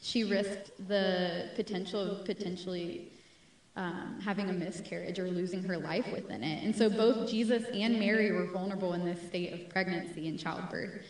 she 0.00 0.24
risked 0.24 0.70
the 0.88 1.50
potential 1.56 2.00
of 2.00 2.24
potentially 2.24 3.10
um, 3.76 4.20
having 4.22 4.50
a 4.50 4.52
miscarriage 4.52 5.18
or 5.18 5.28
losing 5.28 5.62
her 5.64 5.78
life 5.78 6.06
within 6.12 6.44
it. 6.44 6.62
And 6.62 6.76
so 6.76 6.88
both 6.88 7.28
Jesus 7.28 7.64
and 7.72 7.98
Mary 7.98 8.30
were 8.30 8.46
vulnerable 8.46 8.92
in 8.92 9.04
this 9.04 9.20
state 9.22 9.52
of 9.52 9.68
pregnancy 9.68 10.28
and 10.28 10.38
childbirth. 10.38 11.02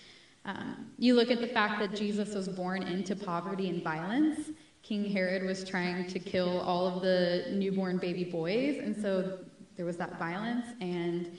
Um, 0.47 0.91
you 0.99 1.15
look 1.15 1.31
at 1.31 1.41
the 1.41 1.47
fact 1.47 1.81
that 1.81 1.97
Jesus 1.97 2.35
was 2.35 2.49
born 2.49 2.83
into 2.83 3.17
poverty 3.17 3.69
and 3.69 3.83
violence. 3.83 4.51
King 4.83 5.11
Herod 5.11 5.45
was 5.45 5.65
trying 5.65 6.07
to 6.07 6.19
kill 6.19 6.61
all 6.61 6.87
of 6.87 7.03
the 7.03 7.47
newborn 7.53 7.97
baby 7.97 8.25
boys, 8.25 8.79
and 8.79 8.95
so 8.95 9.39
there 9.77 9.87
was 9.87 9.97
that 9.97 10.19
violence. 10.19 10.67
And 10.81 11.37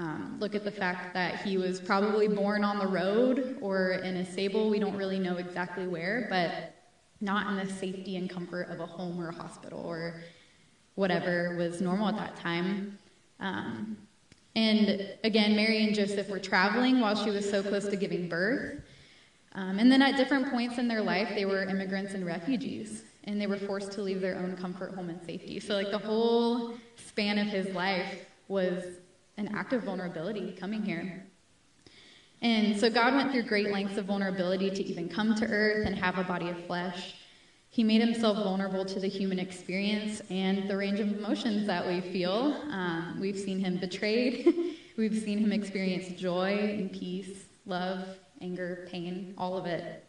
um, 0.00 0.38
look 0.40 0.54
at 0.54 0.64
the 0.64 0.70
fact 0.70 1.12
that 1.12 1.42
he 1.42 1.58
was 1.58 1.78
probably 1.78 2.26
born 2.26 2.64
on 2.64 2.78
the 2.78 2.86
road 2.86 3.58
or 3.60 3.90
in 3.90 4.16
a 4.16 4.24
stable. 4.24 4.70
We 4.70 4.78
don't 4.78 4.96
really 4.96 5.18
know 5.18 5.36
exactly 5.36 5.86
where, 5.86 6.26
but 6.30 6.74
not 7.20 7.48
in 7.48 7.56
the 7.56 7.70
safety 7.70 8.16
and 8.16 8.28
comfort 8.30 8.70
of 8.70 8.80
a 8.80 8.86
home 8.86 9.20
or 9.20 9.28
a 9.28 9.34
hospital 9.34 9.84
or 9.84 10.14
whatever 10.94 11.54
was 11.58 11.82
normal 11.82 12.08
at 12.08 12.16
that 12.16 12.34
time. 12.36 12.98
Um, 13.40 13.98
and 14.56 15.06
again, 15.22 15.54
Mary 15.54 15.84
and 15.84 15.94
Joseph 15.94 16.30
were 16.30 16.38
traveling 16.38 17.00
while 17.00 17.14
she 17.14 17.28
was 17.28 17.48
so 17.48 17.62
close 17.62 17.86
to 17.88 17.96
giving 17.96 18.26
birth. 18.26 18.80
Um, 19.54 19.78
and 19.78 19.92
then 19.92 20.00
at 20.00 20.16
different 20.16 20.50
points 20.50 20.78
in 20.78 20.88
their 20.88 21.02
life, 21.02 21.28
they 21.34 21.44
were 21.44 21.64
immigrants 21.64 22.14
and 22.14 22.24
refugees, 22.24 23.04
and 23.24 23.38
they 23.38 23.46
were 23.46 23.58
forced 23.58 23.92
to 23.92 24.02
leave 24.02 24.22
their 24.22 24.36
own 24.36 24.56
comfort, 24.56 24.94
home, 24.94 25.10
and 25.10 25.20
safety. 25.26 25.60
So, 25.60 25.74
like, 25.74 25.90
the 25.90 25.98
whole 25.98 26.74
span 26.96 27.36
of 27.36 27.48
his 27.48 27.74
life 27.74 28.24
was 28.48 28.99
an 29.40 29.54
act 29.54 29.72
of 29.72 29.82
vulnerability 29.82 30.52
coming 30.52 30.82
here. 30.82 31.26
And 32.42 32.78
so, 32.78 32.88
God 32.88 33.14
went 33.14 33.32
through 33.32 33.44
great 33.44 33.70
lengths 33.70 33.96
of 33.96 34.04
vulnerability 34.04 34.70
to 34.70 34.82
even 34.84 35.08
come 35.08 35.34
to 35.34 35.46
earth 35.46 35.86
and 35.86 35.96
have 35.96 36.18
a 36.18 36.24
body 36.24 36.48
of 36.48 36.64
flesh. 36.66 37.14
He 37.70 37.84
made 37.84 38.00
himself 38.00 38.36
vulnerable 38.38 38.84
to 38.84 39.00
the 39.00 39.08
human 39.08 39.38
experience 39.38 40.20
and 40.30 40.68
the 40.68 40.76
range 40.76 41.00
of 41.00 41.08
emotions 41.08 41.66
that 41.66 41.86
we 41.86 42.00
feel. 42.00 42.56
Um, 42.70 43.18
we've 43.20 43.38
seen 43.38 43.58
him 43.60 43.78
betrayed, 43.78 44.76
we've 44.96 45.18
seen 45.18 45.38
him 45.38 45.52
experience 45.52 46.20
joy 46.20 46.76
and 46.78 46.92
peace, 46.92 47.44
love, 47.66 48.06
anger, 48.40 48.88
pain, 48.90 49.34
all 49.38 49.56
of 49.56 49.66
it. 49.66 50.04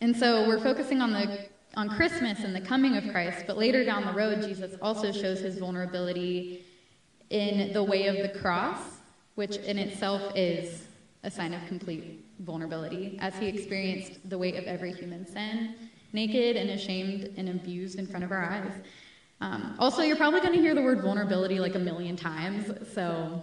And 0.00 0.16
so 0.16 0.48
we're 0.48 0.60
focusing 0.60 1.00
on 1.00 1.12
the 1.12 1.46
on 1.76 1.88
Christmas 1.88 2.40
and 2.40 2.52
the 2.52 2.60
coming 2.60 2.96
of 2.96 3.12
Christ, 3.12 3.44
but 3.46 3.56
later 3.56 3.84
down 3.84 4.04
the 4.04 4.12
road, 4.12 4.42
Jesus 4.42 4.74
also 4.82 5.12
shows 5.12 5.38
his 5.38 5.56
vulnerability 5.56 6.64
in 7.30 7.72
the 7.72 7.82
way 7.82 8.06
of 8.06 8.16
the 8.16 8.38
cross, 8.38 8.78
which 9.36 9.56
in 9.56 9.78
itself 9.78 10.32
is 10.36 10.86
a 11.22 11.30
sign 11.30 11.54
of 11.54 11.66
complete 11.66 12.24
vulnerability, 12.40 13.18
as 13.20 13.36
he 13.36 13.46
experienced 13.46 14.28
the 14.28 14.36
weight 14.36 14.56
of 14.56 14.64
every 14.64 14.92
human 14.92 15.26
sin 15.26 15.74
naked 16.12 16.56
and 16.56 16.70
ashamed 16.70 17.32
and 17.36 17.48
abused 17.48 17.98
in 17.98 18.06
front 18.06 18.24
of 18.24 18.32
our 18.32 18.42
eyes. 18.44 18.72
Um, 19.40 19.74
also, 19.78 20.02
you're 20.02 20.16
probably 20.16 20.40
going 20.40 20.54
to 20.54 20.60
hear 20.60 20.74
the 20.74 20.82
word 20.82 21.00
vulnerability 21.00 21.58
like 21.58 21.74
a 21.74 21.78
million 21.78 22.16
times, 22.16 22.70
so 22.92 23.40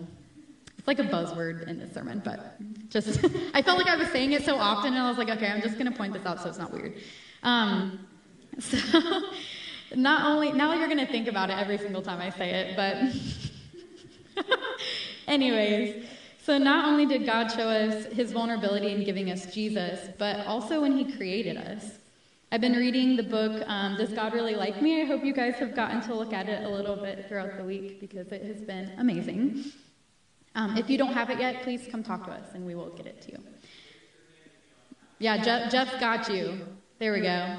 it's 0.77 0.87
like 0.87 0.99
a 0.99 1.03
buzzword 1.03 1.67
in 1.67 1.79
this 1.79 1.93
sermon, 1.93 2.21
but 2.23 2.57
just, 2.89 3.23
I 3.53 3.61
felt 3.61 3.77
like 3.77 3.87
I 3.87 3.95
was 3.95 4.09
saying 4.09 4.33
it 4.33 4.45
so 4.45 4.57
often, 4.57 4.93
and 4.93 5.01
I 5.01 5.09
was 5.09 5.17
like, 5.17 5.29
okay, 5.29 5.47
I'm 5.47 5.61
just 5.61 5.77
going 5.77 5.91
to 5.91 5.97
point 5.97 6.13
this 6.13 6.25
out 6.25 6.41
so 6.41 6.49
it's 6.49 6.59
not 6.59 6.71
weird. 6.71 6.95
Um, 7.41 8.05
so, 8.59 9.21
not 9.95 10.25
only, 10.25 10.51
now 10.51 10.73
you're 10.73 10.87
going 10.87 11.05
to 11.05 11.11
think 11.11 11.27
about 11.27 11.49
it 11.49 11.57
every 11.57 11.77
single 11.77 12.01
time 12.01 12.21
I 12.21 12.29
say 12.29 12.51
it, 12.51 12.75
but, 12.75 12.95
anyways. 15.27 16.05
So, 16.43 16.57
not 16.57 16.85
only 16.87 17.05
did 17.05 17.25
God 17.25 17.49
show 17.49 17.67
us 17.67 18.05
his 18.05 18.31
vulnerability 18.31 18.93
in 18.93 19.03
giving 19.03 19.29
us 19.29 19.53
Jesus, 19.53 20.09
but 20.17 20.45
also 20.47 20.81
when 20.81 20.97
he 20.97 21.11
created 21.17 21.57
us. 21.57 21.83
I've 22.49 22.61
been 22.61 22.77
reading 22.77 23.17
the 23.17 23.23
book, 23.23 23.61
um, 23.67 23.97
Does 23.97 24.13
God 24.13 24.33
Really 24.33 24.55
Like 24.55 24.81
Me? 24.81 25.01
I 25.01 25.05
hope 25.05 25.25
you 25.25 25.33
guys 25.33 25.55
have 25.55 25.75
gotten 25.75 25.99
to 26.03 26.15
look 26.15 26.31
at 26.31 26.47
it 26.47 26.63
a 26.63 26.69
little 26.69 26.95
bit 26.95 27.25
throughout 27.27 27.57
the 27.57 27.63
week 27.65 27.99
because 27.99 28.27
it 28.31 28.45
has 28.45 28.61
been 28.61 28.93
amazing. 28.97 29.65
Um, 30.55 30.77
if 30.77 30.89
you 30.89 30.97
don't 30.97 31.13
have 31.13 31.29
it 31.29 31.39
yet, 31.39 31.63
please 31.63 31.85
come 31.91 32.01
talk 32.01 32.25
to 32.25 32.31
us 32.31 32.53
and 32.53 32.65
we 32.65 32.73
will 32.73 32.91
get 32.91 33.05
it 33.05 33.21
to 33.23 33.31
you. 33.33 33.39
Yeah, 35.19 35.43
Jeff, 35.43 35.69
Jeff 35.69 35.99
got 35.99 36.29
you. 36.29 36.61
There 36.99 37.11
we 37.11 37.19
go. 37.19 37.57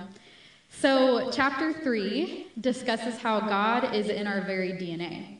So, 0.70 1.30
chapter 1.30 1.72
3 1.72 2.46
discusses 2.60 3.18
how 3.18 3.40
God 3.40 3.94
is 3.94 4.08
in 4.08 4.26
our 4.26 4.40
very 4.40 4.72
DNA. 4.72 5.37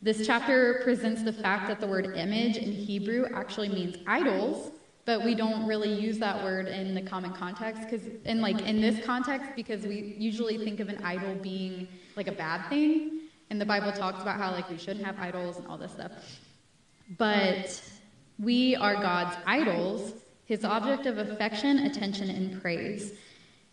This 0.00 0.24
chapter 0.24 0.80
presents 0.84 1.22
the 1.22 1.32
fact 1.32 1.66
that 1.66 1.80
the 1.80 1.86
word 1.86 2.16
image 2.16 2.56
in 2.56 2.70
Hebrew 2.70 3.26
actually 3.34 3.68
means 3.68 3.96
idols, 4.06 4.70
but 5.04 5.24
we 5.24 5.34
don't 5.34 5.66
really 5.66 5.92
use 5.92 6.18
that 6.18 6.44
word 6.44 6.68
in 6.68 6.94
the 6.94 7.02
common 7.02 7.32
context 7.32 7.82
because 7.82 8.06
in 8.24 8.40
like 8.40 8.60
in 8.60 8.80
this 8.80 9.04
context 9.04 9.50
because 9.56 9.82
we 9.82 10.14
usually 10.16 10.56
think 10.56 10.78
of 10.78 10.88
an 10.88 11.02
idol 11.02 11.34
being 11.36 11.88
like 12.14 12.28
a 12.28 12.32
bad 12.32 12.68
thing 12.68 13.22
and 13.48 13.58
the 13.60 13.64
bible 13.64 13.90
talks 13.90 14.20
about 14.20 14.36
how 14.36 14.50
like 14.52 14.68
we 14.68 14.76
shouldn't 14.76 15.04
have 15.04 15.18
idols 15.18 15.56
and 15.56 15.66
all 15.66 15.78
this 15.78 15.92
stuff. 15.92 16.12
But 17.16 17.82
we 18.38 18.76
are 18.76 18.94
god's 18.96 19.36
idols 19.46 20.12
his 20.44 20.62
object 20.62 21.06
of 21.06 21.18
affection 21.18 21.78
attention 21.80 22.30
and 22.30 22.60
praise. 22.60 23.14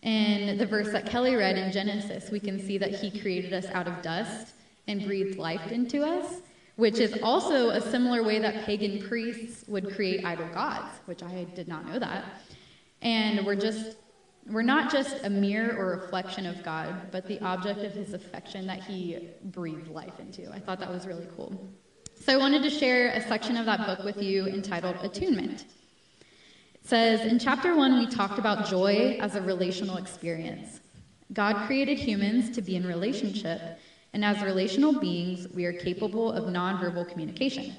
In 0.01 0.57
the 0.57 0.65
verse 0.65 0.91
that 0.91 1.05
kelly 1.05 1.35
read 1.35 1.57
in 1.57 1.71
genesis 1.71 2.31
we 2.31 2.39
can 2.39 2.57
see 2.57 2.77
that 2.77 2.95
he 2.95 3.19
created 3.19 3.51
us 3.51 3.65
out 3.73 3.87
of 3.87 4.01
dust 4.01 4.53
and 4.87 5.05
breathed 5.05 5.37
life 5.37 5.71
into 5.71 6.03
us 6.03 6.41
which 6.75 6.99
is 6.99 7.17
also 7.23 7.69
a 7.69 7.81
similar 7.81 8.23
way 8.23 8.39
that 8.39 8.65
pagan 8.65 9.07
priests 9.07 9.67
would 9.67 9.93
create 9.95 10.25
idol 10.25 10.47
gods, 10.53 10.99
which 11.05 11.23
I 11.23 11.45
did 11.55 11.67
not 11.67 11.87
know 11.87 11.99
that. 11.99 12.25
And 13.01 13.45
we're 13.45 13.55
just 13.55 13.97
we're 14.47 14.61
not 14.61 14.91
just 14.91 15.23
a 15.23 15.29
mirror 15.29 15.75
or 15.75 15.99
reflection 15.99 16.45
of 16.45 16.61
God, 16.63 17.11
but 17.11 17.25
the 17.27 17.39
object 17.41 17.79
of 17.79 17.93
his 17.93 18.13
affection 18.13 18.67
that 18.67 18.83
he 18.83 19.29
breathed 19.45 19.87
life 19.87 20.19
into. 20.19 20.51
I 20.51 20.59
thought 20.59 20.79
that 20.79 20.91
was 20.91 21.07
really 21.07 21.27
cool. 21.35 21.67
So 22.13 22.31
I 22.31 22.37
wanted 22.37 22.61
to 22.61 22.69
share 22.69 23.09
a 23.09 23.27
section 23.27 23.57
of 23.57 23.65
that 23.65 23.87
book 23.87 24.05
with 24.05 24.21
you 24.21 24.45
entitled 24.45 24.97
Attunement. 25.01 25.65
It 26.75 26.87
says 26.87 27.21
In 27.21 27.39
chapter 27.39 27.75
one, 27.75 27.97
we 27.97 28.05
talked 28.05 28.37
about 28.37 28.67
joy 28.67 29.17
as 29.19 29.35
a 29.35 29.41
relational 29.41 29.97
experience. 29.97 30.81
God 31.33 31.65
created 31.65 31.97
humans 31.97 32.51
to 32.51 32.61
be 32.61 32.75
in 32.75 32.85
relationship 32.85 33.79
and 34.15 34.23
as 34.23 34.41
relational 34.41 34.97
beings, 34.97 35.45
we 35.53 35.65
are 35.65 35.73
capable 35.73 36.31
of 36.31 36.45
nonverbal 36.45 37.05
communication. 37.11 37.75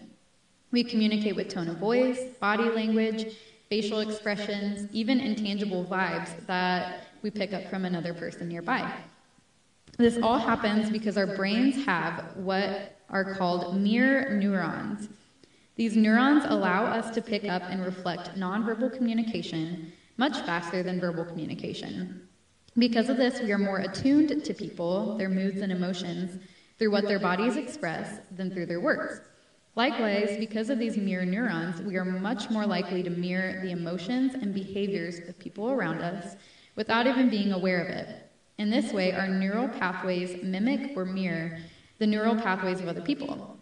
We 0.70 0.84
communicate 0.84 1.34
with 1.34 1.48
tone 1.48 1.66
of 1.66 1.78
voice, 1.78 2.20
body 2.38 2.68
language, 2.68 3.34
facial 3.70 4.00
expressions, 4.00 4.86
even 4.92 5.18
intangible 5.18 5.86
vibes 5.86 6.44
that 6.44 7.04
we 7.22 7.30
pick 7.30 7.54
up 7.54 7.70
from 7.70 7.86
another 7.86 8.12
person 8.12 8.48
nearby. 8.48 8.86
This 9.96 10.18
all 10.22 10.36
happens 10.38 10.90
because 10.90 11.16
our 11.16 11.26
brains 11.26 11.86
have 11.86 12.22
what 12.34 12.98
are 13.08 13.34
called 13.34 13.80
mirror 13.80 14.36
neurons. 14.36 15.08
These 15.76 15.96
neurons 15.96 16.44
allow 16.44 16.84
us 16.84 17.14
to 17.14 17.22
pick 17.22 17.46
up 17.46 17.62
and 17.62 17.82
reflect 17.82 18.38
nonverbal 18.38 18.94
communication 18.94 19.90
much 20.18 20.38
faster 20.40 20.82
than 20.82 21.00
verbal 21.00 21.24
communication. 21.24 22.25
Because 22.78 23.08
of 23.08 23.16
this, 23.16 23.40
we 23.40 23.52
are 23.52 23.58
more 23.58 23.78
attuned 23.78 24.44
to 24.44 24.52
people, 24.52 25.16
their 25.16 25.30
moods 25.30 25.62
and 25.62 25.72
emotions, 25.72 26.38
through 26.78 26.90
what 26.90 27.04
their 27.04 27.18
bodies 27.18 27.56
express 27.56 28.20
than 28.36 28.50
through 28.50 28.66
their 28.66 28.80
words. 28.80 29.22
Likewise, 29.76 30.36
because 30.38 30.68
of 30.68 30.78
these 30.78 30.96
mirror 30.96 31.24
neurons, 31.24 31.80
we 31.80 31.96
are 31.96 32.04
much 32.04 32.50
more 32.50 32.66
likely 32.66 33.02
to 33.02 33.08
mirror 33.08 33.62
the 33.62 33.70
emotions 33.70 34.34
and 34.34 34.52
behaviors 34.52 35.20
of 35.28 35.38
people 35.38 35.70
around 35.70 36.02
us 36.02 36.36
without 36.76 37.06
even 37.06 37.30
being 37.30 37.52
aware 37.52 37.82
of 37.82 37.88
it. 37.88 38.30
In 38.58 38.70
this 38.70 38.92
way, 38.92 39.12
our 39.12 39.28
neural 39.28 39.68
pathways 39.68 40.42
mimic 40.42 40.96
or 40.96 41.06
mirror 41.06 41.58
the 41.98 42.06
neural 42.06 42.36
pathways 42.36 42.80
of 42.80 42.88
other 42.88 43.00
people. 43.00 43.58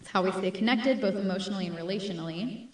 It's 0.00 0.10
how 0.10 0.22
we 0.22 0.32
stay 0.32 0.50
connected, 0.50 1.00
both 1.00 1.14
emotionally 1.14 1.68
and 1.68 1.76
relationally. 1.76 2.68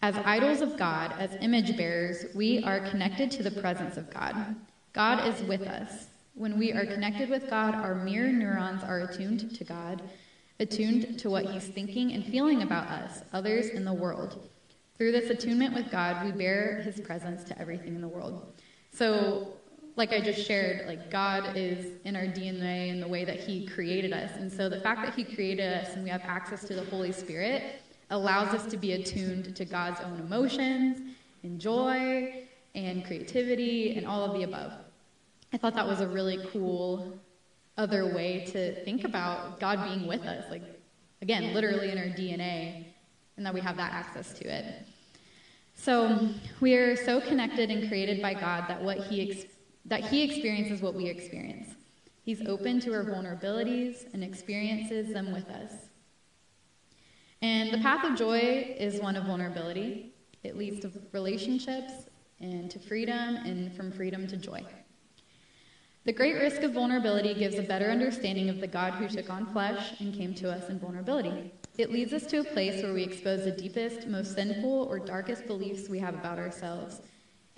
As 0.00 0.16
idols 0.24 0.62
of 0.62 0.78
God, 0.78 1.14
as 1.18 1.36
image 1.42 1.76
bearers, 1.76 2.26
we 2.34 2.62
are 2.64 2.80
connected 2.80 3.30
to 3.32 3.42
the 3.42 3.50
presence 3.50 3.98
of 3.98 4.12
God. 4.12 4.56
God 4.92 5.26
is 5.26 5.42
with 5.42 5.62
us. 5.62 6.06
When 6.34 6.58
we 6.58 6.72
are 6.72 6.86
connected 6.86 7.28
with 7.28 7.50
God, 7.50 7.74
our 7.74 7.94
mirror 7.94 8.32
neurons 8.32 8.84
are 8.84 9.00
attuned 9.00 9.54
to 9.56 9.64
God, 9.64 10.02
attuned 10.60 11.18
to 11.18 11.30
what 11.30 11.46
He's 11.46 11.66
thinking 11.66 12.12
and 12.12 12.24
feeling 12.24 12.62
about 12.62 12.86
us, 12.86 13.22
others, 13.32 13.68
in 13.70 13.84
the 13.84 13.92
world. 13.92 14.48
Through 14.96 15.12
this 15.12 15.30
attunement 15.30 15.74
with 15.74 15.90
God, 15.90 16.24
we 16.24 16.32
bear 16.32 16.80
His 16.82 17.00
presence 17.00 17.44
to 17.44 17.58
everything 17.58 17.94
in 17.94 18.00
the 18.00 18.08
world. 18.08 18.52
So, 18.92 19.48
like 19.96 20.12
I 20.12 20.20
just 20.20 20.46
shared, 20.46 20.86
like 20.86 21.10
God 21.10 21.56
is 21.56 21.98
in 22.04 22.14
our 22.14 22.22
DNA 22.22 22.88
in 22.88 23.00
the 23.00 23.08
way 23.08 23.24
that 23.24 23.40
He 23.40 23.66
created 23.66 24.12
us. 24.12 24.30
And 24.36 24.50
so 24.50 24.68
the 24.68 24.80
fact 24.80 25.04
that 25.04 25.14
He 25.14 25.24
created 25.24 25.72
us 25.72 25.94
and 25.94 26.04
we 26.04 26.10
have 26.10 26.22
access 26.22 26.64
to 26.64 26.74
the 26.74 26.84
Holy 26.84 27.12
Spirit 27.12 27.82
allows 28.10 28.54
us 28.54 28.66
to 28.66 28.76
be 28.76 28.92
attuned 28.92 29.54
to 29.54 29.64
God's 29.64 30.00
own 30.00 30.20
emotions 30.20 30.98
and 31.42 31.60
joy 31.60 32.47
and 32.86 33.04
creativity 33.04 33.96
and 33.96 34.06
all 34.06 34.24
of 34.24 34.34
the 34.34 34.42
above. 34.44 34.72
I 35.52 35.56
thought 35.56 35.74
that 35.74 35.86
was 35.86 36.00
a 36.00 36.08
really 36.08 36.38
cool 36.52 37.18
other 37.76 38.12
way 38.12 38.44
to 38.52 38.84
think 38.84 39.04
about 39.04 39.60
God 39.60 39.82
being 39.84 40.06
with 40.06 40.22
us, 40.22 40.44
like, 40.50 40.62
again, 41.22 41.54
literally 41.54 41.90
in 41.90 41.98
our 41.98 42.04
DNA, 42.04 42.86
and 43.36 43.46
that 43.46 43.54
we 43.54 43.60
have 43.60 43.76
that 43.76 43.92
access 43.92 44.32
to 44.34 44.52
it. 44.52 44.84
So 45.74 46.28
we 46.60 46.74
are 46.74 46.96
so 46.96 47.20
connected 47.20 47.70
and 47.70 47.88
created 47.88 48.20
by 48.20 48.34
God 48.34 48.64
that 48.68 48.82
what 48.82 48.98
He 48.98 49.30
ex- 49.30 49.52
that 49.84 50.00
He 50.00 50.22
experiences 50.22 50.82
what 50.82 50.94
we 50.94 51.06
experience. 51.06 51.68
He's 52.22 52.46
open 52.46 52.80
to 52.80 52.92
our 52.92 53.04
vulnerabilities 53.04 54.12
and 54.12 54.22
experiences 54.22 55.14
them 55.14 55.32
with 55.32 55.48
us. 55.48 55.72
And 57.40 57.72
the 57.72 57.78
path 57.78 58.04
of 58.04 58.18
joy 58.18 58.74
is 58.78 59.00
one 59.00 59.16
of 59.16 59.24
vulnerability. 59.24 60.12
It 60.42 60.58
leads 60.58 60.80
to 60.80 60.90
relationships 61.12 61.92
and 62.40 62.70
to 62.70 62.78
freedom, 62.78 63.36
and 63.36 63.74
from 63.76 63.90
freedom 63.90 64.26
to 64.28 64.36
joy. 64.36 64.64
The 66.04 66.12
great 66.12 66.34
risk 66.34 66.62
of 66.62 66.72
vulnerability 66.72 67.34
gives 67.34 67.58
a 67.58 67.62
better 67.62 67.90
understanding 67.90 68.48
of 68.48 68.60
the 68.60 68.66
God 68.66 68.94
who 68.94 69.08
took 69.08 69.28
on 69.28 69.46
flesh 69.52 70.00
and 70.00 70.14
came 70.14 70.34
to 70.36 70.50
us 70.50 70.68
in 70.70 70.78
vulnerability. 70.78 71.52
It 71.76 71.92
leads 71.92 72.12
us 72.12 72.24
to 72.26 72.38
a 72.38 72.44
place 72.44 72.82
where 72.82 72.94
we 72.94 73.02
expose 73.02 73.44
the 73.44 73.50
deepest, 73.50 74.06
most 74.06 74.34
sinful, 74.34 74.88
or 74.90 74.98
darkest 74.98 75.46
beliefs 75.46 75.88
we 75.88 75.98
have 75.98 76.14
about 76.14 76.38
ourselves 76.38 77.02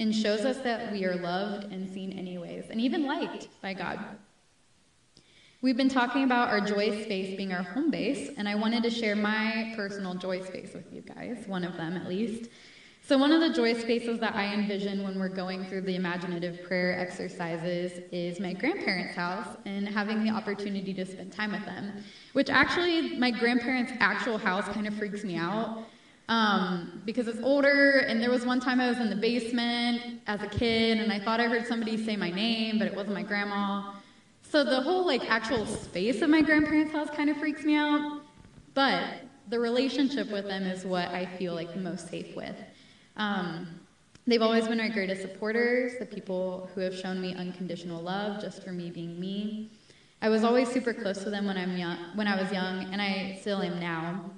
and 0.01 0.15
shows 0.15 0.41
us 0.41 0.57
that 0.59 0.91
we 0.93 1.05
are 1.05 1.17
loved 1.17 1.71
and 1.71 1.89
seen 1.89 2.11
anyways, 2.19 2.71
and 2.71 2.81
even 2.81 3.07
liked 3.07 3.49
by 3.61 3.75
God. 3.75 4.01
We've 5.63 5.77
been 5.77 5.91
talking 5.91 6.25
about 6.25 6.49
our 6.49 6.63
joy 6.63 7.03
space 7.03 7.37
being 7.37 7.53
our 7.53 7.63
home 7.63 7.91
base, 7.91 8.31
and 8.39 8.49
I 8.49 8.55
wanted 8.55 8.83
to 8.85 8.91
share 8.91 9.15
my 9.15 9.75
personal 9.77 10.15
joy 10.15 10.43
space 10.43 10.73
with 10.73 10.91
you 10.91 11.03
guys, 11.03 11.45
one 11.47 11.65
of 11.65 11.77
them 11.77 11.99
at 11.99 12.09
least. 12.09 12.49
So, 13.11 13.19
one 13.19 13.33
of 13.33 13.41
the 13.41 13.51
joy 13.53 13.75
spaces 13.75 14.21
that 14.21 14.37
I 14.37 14.55
envision 14.55 15.03
when 15.03 15.19
we're 15.19 15.29
going 15.29 15.65
through 15.65 15.81
the 15.81 15.97
imaginative 15.97 16.63
prayer 16.63 16.97
exercises 16.97 18.01
is 18.13 18.39
my 18.39 18.53
grandparents' 18.53 19.17
house 19.17 19.49
and 19.67 19.89
having 19.89 20.23
the 20.23 20.31
opportunity 20.31 20.95
to 20.95 21.05
spend 21.05 21.33
time 21.33 21.51
with 21.51 21.65
them. 21.65 22.05
Which 22.35 22.49
actually, 22.49 23.19
my 23.19 23.33
grandparents' 23.33 23.91
actual 23.99 24.39
house 24.39 24.65
kind 24.69 24.87
of 24.87 24.95
freaks 24.95 25.25
me 25.25 25.35
out 25.35 25.87
um, 26.29 27.03
because 27.05 27.27
it's 27.27 27.41
older. 27.43 28.05
And 28.07 28.23
there 28.23 28.31
was 28.31 28.47
one 28.47 28.61
time 28.61 28.81
I 28.81 28.87
was 28.89 29.01
in 29.01 29.11
the 29.11 29.17
basement 29.17 30.21
as 30.29 30.41
a 30.43 30.47
kid 30.47 31.01
and 31.01 31.13
I 31.13 31.19
thought 31.19 31.41
I 31.41 31.49
heard 31.49 31.67
somebody 31.67 31.97
say 31.97 32.15
my 32.15 32.31
name, 32.31 32.79
but 32.79 32.87
it 32.87 32.95
wasn't 32.95 33.15
my 33.15 33.25
grandma. 33.25 33.95
So, 34.43 34.63
the 34.63 34.83
whole 34.83 35.05
like 35.05 35.29
actual 35.29 35.67
space 35.67 36.23
of 36.23 36.31
my 36.31 36.43
grandparents' 36.43 36.93
house 36.93 37.11
kind 37.11 37.29
of 37.29 37.39
freaks 37.39 37.65
me 37.65 37.75
out. 37.75 38.23
But 38.75 39.03
the 39.49 39.59
relationship 39.59 40.31
with 40.31 40.45
them 40.45 40.63
is 40.63 40.85
what 40.85 41.09
I 41.09 41.27
feel 41.27 41.57
like 41.57 41.75
most 41.75 42.09
safe 42.09 42.37
with. 42.37 42.55
Um, 43.21 43.69
they've 44.27 44.41
always 44.41 44.67
been 44.67 44.79
my 44.79 44.89
greatest 44.89 45.21
supporters, 45.21 45.99
the 45.99 46.07
people 46.07 46.71
who 46.75 46.81
have 46.81 46.97
shown 46.99 47.21
me 47.21 47.35
unconditional 47.35 48.01
love 48.01 48.41
just 48.41 48.65
for 48.65 48.73
me 48.73 48.91
being 48.91 49.21
me. 49.21 49.71
I 50.23 50.31
was 50.31 50.43
always 50.43 50.71
super 50.71 50.95
close 50.95 51.23
to 51.25 51.31
them 51.31 51.47
when, 51.47 51.59
I'm 51.59 51.77
young, 51.77 51.99
when 52.15 52.27
I 52.27 52.41
was 52.41 52.51
young, 52.51 52.91
and 52.93 53.01
I 53.01 53.37
still 53.39 53.61
am 53.61 53.79
now. 53.79 54.31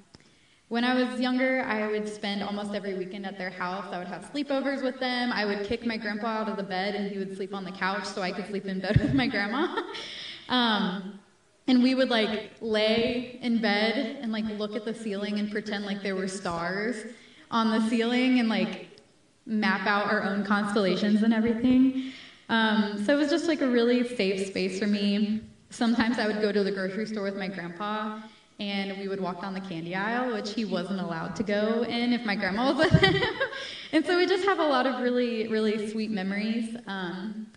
When 0.67 0.83
I 0.83 1.01
was 1.01 1.17
younger, 1.17 1.61
I 1.61 1.87
would 1.87 2.09
spend 2.09 2.43
almost 2.43 2.73
every 2.73 2.95
weekend 2.95 3.25
at 3.25 3.37
their 3.37 3.51
house. 3.51 3.85
I 3.93 3.99
would 3.99 4.07
have 4.07 4.29
sleepovers 4.33 4.83
with 4.83 4.99
them. 4.99 5.31
I 5.31 5.45
would 5.45 5.65
kick 5.65 5.85
my 5.85 5.95
grandpa 5.95 6.41
out 6.41 6.49
of 6.49 6.57
the 6.57 6.63
bed, 6.63 6.95
and 6.95 7.09
he 7.09 7.17
would 7.17 7.37
sleep 7.37 7.53
on 7.53 7.63
the 7.63 7.71
couch 7.71 8.05
so 8.05 8.21
I 8.21 8.33
could 8.33 8.47
sleep 8.47 8.65
in 8.65 8.81
bed 8.81 8.97
with 9.01 9.13
my 9.13 9.27
grandma. 9.27 9.81
um, 10.49 11.19
and 11.67 11.81
we 11.81 11.95
would 11.95 12.09
like 12.09 12.51
lay 12.59 13.39
in 13.41 13.61
bed 13.61 14.17
and 14.21 14.33
like 14.33 14.43
look 14.59 14.75
at 14.75 14.83
the 14.83 14.93
ceiling 14.93 15.39
and 15.39 15.49
pretend 15.49 15.85
like 15.85 16.03
there 16.03 16.15
were 16.17 16.27
stars 16.27 17.05
on 17.53 17.69
the 17.69 17.87
ceiling 17.87 18.39
and 18.39 18.49
like 18.49 18.87
map 19.45 19.85
out 19.85 20.07
our 20.11 20.23
own 20.23 20.43
constellations 20.43 21.21
and 21.21 21.33
everything. 21.33 22.11
Um, 22.49 23.03
so 23.05 23.13
it 23.13 23.17
was 23.17 23.29
just 23.29 23.47
like 23.47 23.61
a 23.61 23.67
really 23.67 24.05
safe 24.15 24.47
space 24.47 24.79
for 24.79 24.87
me. 24.87 25.41
Sometimes 25.69 26.17
I 26.17 26.27
would 26.27 26.41
go 26.41 26.51
to 26.51 26.63
the 26.63 26.71
grocery 26.71 27.05
store 27.05 27.23
with 27.23 27.37
my 27.37 27.47
grandpa 27.47 28.19
and 28.59 28.97
we 28.97 29.07
would 29.07 29.21
walk 29.21 29.41
down 29.41 29.53
the 29.53 29.61
candy 29.61 29.95
aisle, 29.95 30.33
which 30.33 30.53
he 30.53 30.65
wasn't 30.65 30.99
allowed 30.99 31.35
to 31.35 31.43
go 31.43 31.83
in 31.83 32.11
if 32.11 32.25
my 32.25 32.35
grandma 32.35 32.73
was 32.73 32.91
with 32.91 33.01
him. 33.01 33.23
and 33.91 34.05
so 34.05 34.17
we 34.17 34.25
just 34.25 34.45
have 34.45 34.59
a 34.59 34.65
lot 34.65 34.87
of 34.87 35.01
really, 35.01 35.47
really 35.47 35.89
sweet 35.89 36.11
memories. 36.11 36.75
Um, 36.87 37.47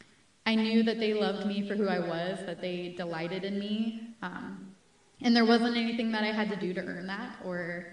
I 0.45 0.55
knew 0.55 0.83
that 0.83 1.01
they 1.01 1.15
loved 1.15 1.47
me 1.47 1.67
for 1.67 1.75
who 1.75 1.89
I 1.89 1.99
was, 1.99 2.39
that 2.47 2.61
they 2.61 2.95
delighted 2.97 3.45
in 3.45 3.59
me. 3.59 4.15
Um, 4.23 4.75
and 5.23 5.35
there 5.35 5.45
wasn't 5.45 5.77
anything 5.77 6.13
that 6.13 6.23
I 6.23 6.33
had 6.33 6.51
to 6.51 6.57
do 6.57 6.75
to 6.75 6.81
earn 6.81 7.07
that, 7.07 7.37
or 7.45 7.87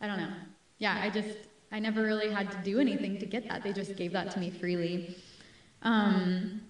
I 0.00 0.08
don't 0.08 0.18
know 0.18 0.32
yeah, 0.80 0.98
I 1.00 1.10
just, 1.10 1.36
I 1.70 1.78
never 1.78 2.02
really 2.02 2.32
had 2.32 2.50
to 2.50 2.58
do 2.64 2.80
anything 2.80 3.18
to 3.18 3.26
get 3.26 3.46
that. 3.48 3.62
They 3.62 3.72
just 3.72 3.94
gave 3.94 4.12
that 4.12 4.32
to 4.32 4.40
me 4.40 4.50
freely. 4.50 5.14
Um, 5.82 6.62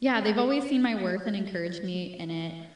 yeah, 0.00 0.20
they've 0.20 0.38
always 0.38 0.64
seen 0.64 0.80
my 0.80 1.02
worth 1.02 1.26
and 1.26 1.36
encouraged 1.36 1.84
me 1.84 2.16
in 2.18 2.30
it. 2.30 2.68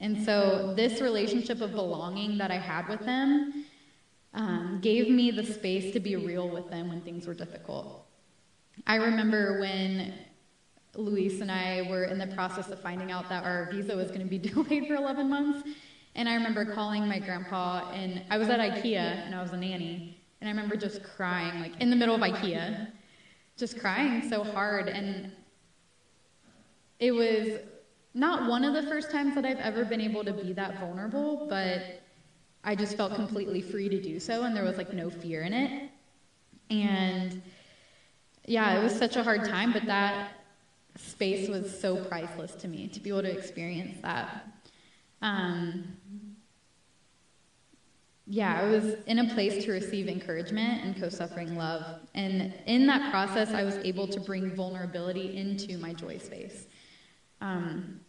And 0.00 0.24
so, 0.24 0.74
this 0.76 1.00
relationship 1.00 1.60
of 1.60 1.72
belonging 1.72 2.38
that 2.38 2.50
I 2.50 2.58
had 2.58 2.88
with 2.88 3.00
them 3.00 3.64
um, 4.34 4.78
gave 4.82 5.10
me 5.10 5.30
the 5.30 5.42
space 5.42 5.92
to 5.94 6.00
be 6.00 6.16
real 6.16 6.48
with 6.48 6.70
them 6.70 6.88
when 6.88 7.00
things 7.00 7.26
were 7.26 7.34
difficult. 7.34 8.06
I 8.86 8.96
remember 8.96 9.58
when 9.58 10.12
Luis 10.94 11.40
and 11.40 11.50
I 11.50 11.86
were 11.88 12.04
in 12.04 12.18
the 12.18 12.26
process 12.28 12.68
of 12.68 12.80
finding 12.80 13.10
out 13.10 13.28
that 13.30 13.44
our 13.44 13.70
visa 13.72 13.96
was 13.96 14.08
going 14.08 14.20
to 14.20 14.26
be 14.26 14.38
delayed 14.50 14.86
for 14.86 14.94
11 14.94 15.28
months. 15.28 15.68
And 16.16 16.30
I 16.30 16.34
remember 16.34 16.64
calling 16.64 17.06
my 17.06 17.18
grandpa, 17.18 17.90
and 17.90 18.22
I 18.30 18.38
was 18.38 18.48
at 18.48 18.58
IKEA, 18.58 19.26
and 19.26 19.34
I 19.34 19.42
was 19.42 19.52
a 19.52 19.56
nanny, 19.56 20.18
and 20.40 20.48
I 20.48 20.50
remember 20.50 20.74
just 20.74 21.04
crying, 21.04 21.60
like 21.60 21.78
in 21.78 21.90
the 21.90 21.96
middle 21.96 22.14
of 22.14 22.22
IKEA, 22.22 22.88
just 23.58 23.78
crying 23.78 24.26
so 24.26 24.42
hard. 24.42 24.88
And 24.88 25.30
it 26.98 27.12
was 27.12 27.60
not 28.14 28.48
one 28.48 28.64
of 28.64 28.72
the 28.72 28.84
first 28.84 29.10
times 29.10 29.34
that 29.34 29.44
I've 29.44 29.58
ever 29.58 29.84
been 29.84 30.00
able 30.00 30.24
to 30.24 30.32
be 30.32 30.54
that 30.54 30.80
vulnerable, 30.80 31.46
but 31.50 32.00
I 32.64 32.74
just 32.74 32.96
felt 32.96 33.14
completely 33.14 33.60
free 33.60 33.90
to 33.90 34.00
do 34.00 34.18
so, 34.18 34.44
and 34.44 34.56
there 34.56 34.64
was 34.64 34.78
like 34.78 34.94
no 34.94 35.10
fear 35.10 35.42
in 35.42 35.52
it. 35.52 35.90
And 36.70 37.42
yeah, 38.46 38.80
it 38.80 38.82
was 38.82 38.96
such 38.96 39.16
a 39.16 39.22
hard 39.22 39.44
time, 39.44 39.74
but 39.74 39.84
that 39.84 40.32
space 40.96 41.46
was 41.50 41.78
so 41.78 42.02
priceless 42.06 42.54
to 42.54 42.68
me 42.68 42.88
to 42.88 43.00
be 43.00 43.10
able 43.10 43.20
to 43.20 43.30
experience 43.30 43.98
that. 44.00 44.46
Um, 45.22 45.96
yeah, 48.28 48.60
I 48.60 48.64
was 48.64 48.96
in 49.06 49.20
a 49.20 49.34
place 49.34 49.64
to 49.64 49.72
receive 49.72 50.08
encouragement 50.08 50.84
and 50.84 51.00
co 51.00 51.08
suffering 51.08 51.56
love. 51.56 52.00
And 52.14 52.52
in 52.66 52.86
that 52.86 53.10
process, 53.10 53.50
I 53.50 53.62
was 53.62 53.76
able 53.78 54.08
to 54.08 54.18
bring 54.18 54.50
vulnerability 54.50 55.36
into 55.36 55.78
my 55.78 55.92
joy 55.92 56.18
space. 56.18 56.66
Um, 57.40 58.00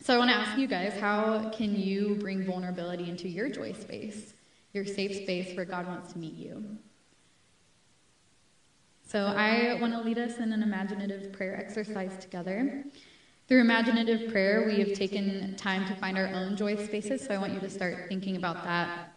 so 0.00 0.14
I 0.14 0.18
want 0.18 0.30
to 0.30 0.36
ask 0.36 0.58
you 0.58 0.66
guys 0.66 0.98
how 0.98 1.50
can 1.50 1.74
you 1.74 2.16
bring 2.20 2.44
vulnerability 2.44 3.10
into 3.10 3.28
your 3.28 3.50
joy 3.50 3.72
space, 3.72 4.34
your 4.72 4.84
safe 4.84 5.14
space 5.14 5.54
where 5.56 5.66
God 5.66 5.86
wants 5.86 6.12
to 6.12 6.18
meet 6.18 6.34
you? 6.34 6.64
So 9.06 9.26
I 9.26 9.78
want 9.80 9.92
to 9.92 10.00
lead 10.00 10.18
us 10.18 10.38
in 10.38 10.52
an 10.52 10.62
imaginative 10.62 11.32
prayer 11.32 11.56
exercise 11.56 12.16
together. 12.18 12.84
Through 13.48 13.60
imaginative 13.60 14.32
prayer, 14.32 14.64
we 14.66 14.80
have 14.80 14.92
taken 14.94 15.54
time 15.54 15.86
to 15.86 15.94
find 15.94 16.18
our 16.18 16.26
own 16.26 16.56
joy 16.56 16.84
spaces, 16.84 17.24
so 17.24 17.32
I 17.32 17.38
want 17.38 17.52
you 17.52 17.60
to 17.60 17.70
start 17.70 18.06
thinking 18.08 18.36
about 18.36 18.64
that. 18.64 19.14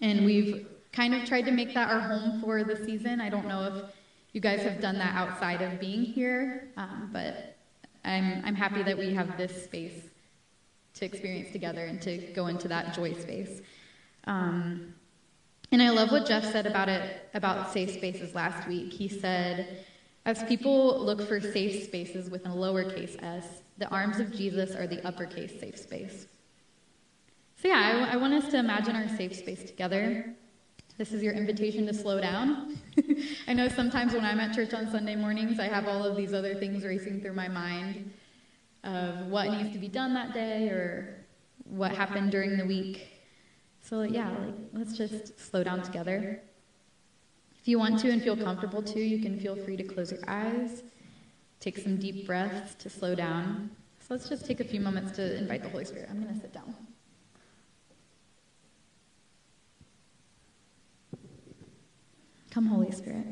And 0.00 0.24
we've 0.24 0.66
kind 0.92 1.14
of 1.14 1.24
tried 1.24 1.42
to 1.42 1.52
make 1.52 1.72
that 1.74 1.88
our 1.88 2.00
home 2.00 2.40
for 2.40 2.64
the 2.64 2.76
season. 2.84 3.20
I 3.20 3.28
don't 3.28 3.46
know 3.46 3.62
if 3.64 3.84
you 4.32 4.40
guys 4.40 4.62
have 4.62 4.80
done 4.80 4.98
that 4.98 5.14
outside 5.14 5.62
of 5.62 5.78
being 5.78 6.02
here, 6.02 6.68
um, 6.76 7.10
but 7.12 7.56
I'm, 8.04 8.42
I'm 8.44 8.56
happy 8.56 8.82
that 8.82 8.98
we 8.98 9.14
have 9.14 9.36
this 9.36 9.64
space 9.64 10.02
to 10.94 11.04
experience 11.04 11.52
together 11.52 11.84
and 11.84 12.02
to 12.02 12.18
go 12.34 12.48
into 12.48 12.66
that 12.66 12.92
joy 12.92 13.12
space. 13.12 13.62
Um, 14.24 14.94
and 15.70 15.80
I 15.80 15.90
love 15.90 16.10
what 16.10 16.26
Jeff 16.26 16.44
said 16.50 16.66
about 16.66 16.88
it, 16.88 17.28
about 17.34 17.72
safe 17.72 17.92
spaces 17.92 18.34
last 18.34 18.66
week. 18.66 18.92
He 18.92 19.06
said, 19.06 19.84
as 20.26 20.42
people 20.44 20.98
look 21.00 21.26
for 21.26 21.40
safe 21.40 21.84
spaces 21.84 22.28
with 22.28 22.44
a 22.46 22.50
lowercase 22.50 23.22
s, 23.22 23.59
the 23.80 23.88
arms 23.88 24.20
of 24.20 24.30
Jesus 24.30 24.76
are 24.76 24.86
the 24.86 25.04
uppercase 25.06 25.58
safe 25.58 25.76
space. 25.76 26.26
So, 27.60 27.68
yeah, 27.68 28.06
I, 28.10 28.14
I 28.14 28.16
want 28.16 28.34
us 28.34 28.50
to 28.52 28.58
imagine 28.58 28.94
our 28.94 29.08
safe 29.16 29.34
space 29.34 29.64
together. 29.64 30.34
This 30.98 31.12
is 31.12 31.22
your 31.22 31.32
invitation 31.32 31.86
to 31.86 31.94
slow 31.94 32.20
down. 32.20 32.78
I 33.48 33.54
know 33.54 33.68
sometimes 33.68 34.12
when 34.12 34.24
I'm 34.24 34.38
at 34.38 34.54
church 34.54 34.74
on 34.74 34.90
Sunday 34.90 35.16
mornings, 35.16 35.58
I 35.58 35.66
have 35.66 35.88
all 35.88 36.04
of 36.04 36.14
these 36.14 36.34
other 36.34 36.54
things 36.54 36.84
racing 36.84 37.22
through 37.22 37.32
my 37.32 37.48
mind 37.48 38.12
of 38.84 39.26
what 39.26 39.50
needs 39.50 39.72
to 39.72 39.78
be 39.78 39.88
done 39.88 40.12
that 40.14 40.34
day 40.34 40.68
or 40.68 41.24
what 41.64 41.92
happened 41.92 42.30
during 42.30 42.58
the 42.58 42.66
week. 42.66 43.08
So, 43.80 44.02
yeah, 44.02 44.28
like, 44.28 44.54
let's 44.74 44.96
just 44.96 45.40
slow 45.40 45.64
down 45.64 45.80
together. 45.82 46.42
If 47.58 47.66
you 47.66 47.78
want 47.78 47.98
to 48.00 48.10
and 48.10 48.22
feel 48.22 48.36
comfortable 48.36 48.82
to, 48.82 49.00
you 49.00 49.22
can 49.22 49.38
feel 49.38 49.56
free 49.56 49.76
to 49.76 49.84
close 49.84 50.12
your 50.12 50.20
eyes, 50.28 50.82
take 51.60 51.78
some 51.78 51.96
deep 51.96 52.26
breaths 52.26 52.74
to 52.76 52.90
slow 52.90 53.14
down. 53.14 53.70
So 54.00 54.14
let's 54.14 54.28
just 54.28 54.46
take 54.46 54.60
a 54.60 54.64
few 54.64 54.80
moments 54.80 55.12
to 55.12 55.36
invite 55.36 55.62
the 55.62 55.68
Holy 55.68 55.84
Spirit. 55.84 56.08
I'm 56.10 56.22
going 56.22 56.34
to 56.34 56.40
sit 56.40 56.52
down. 56.52 56.74
Come, 62.50 62.66
Holy 62.66 62.90
Spirit. 62.90 63.26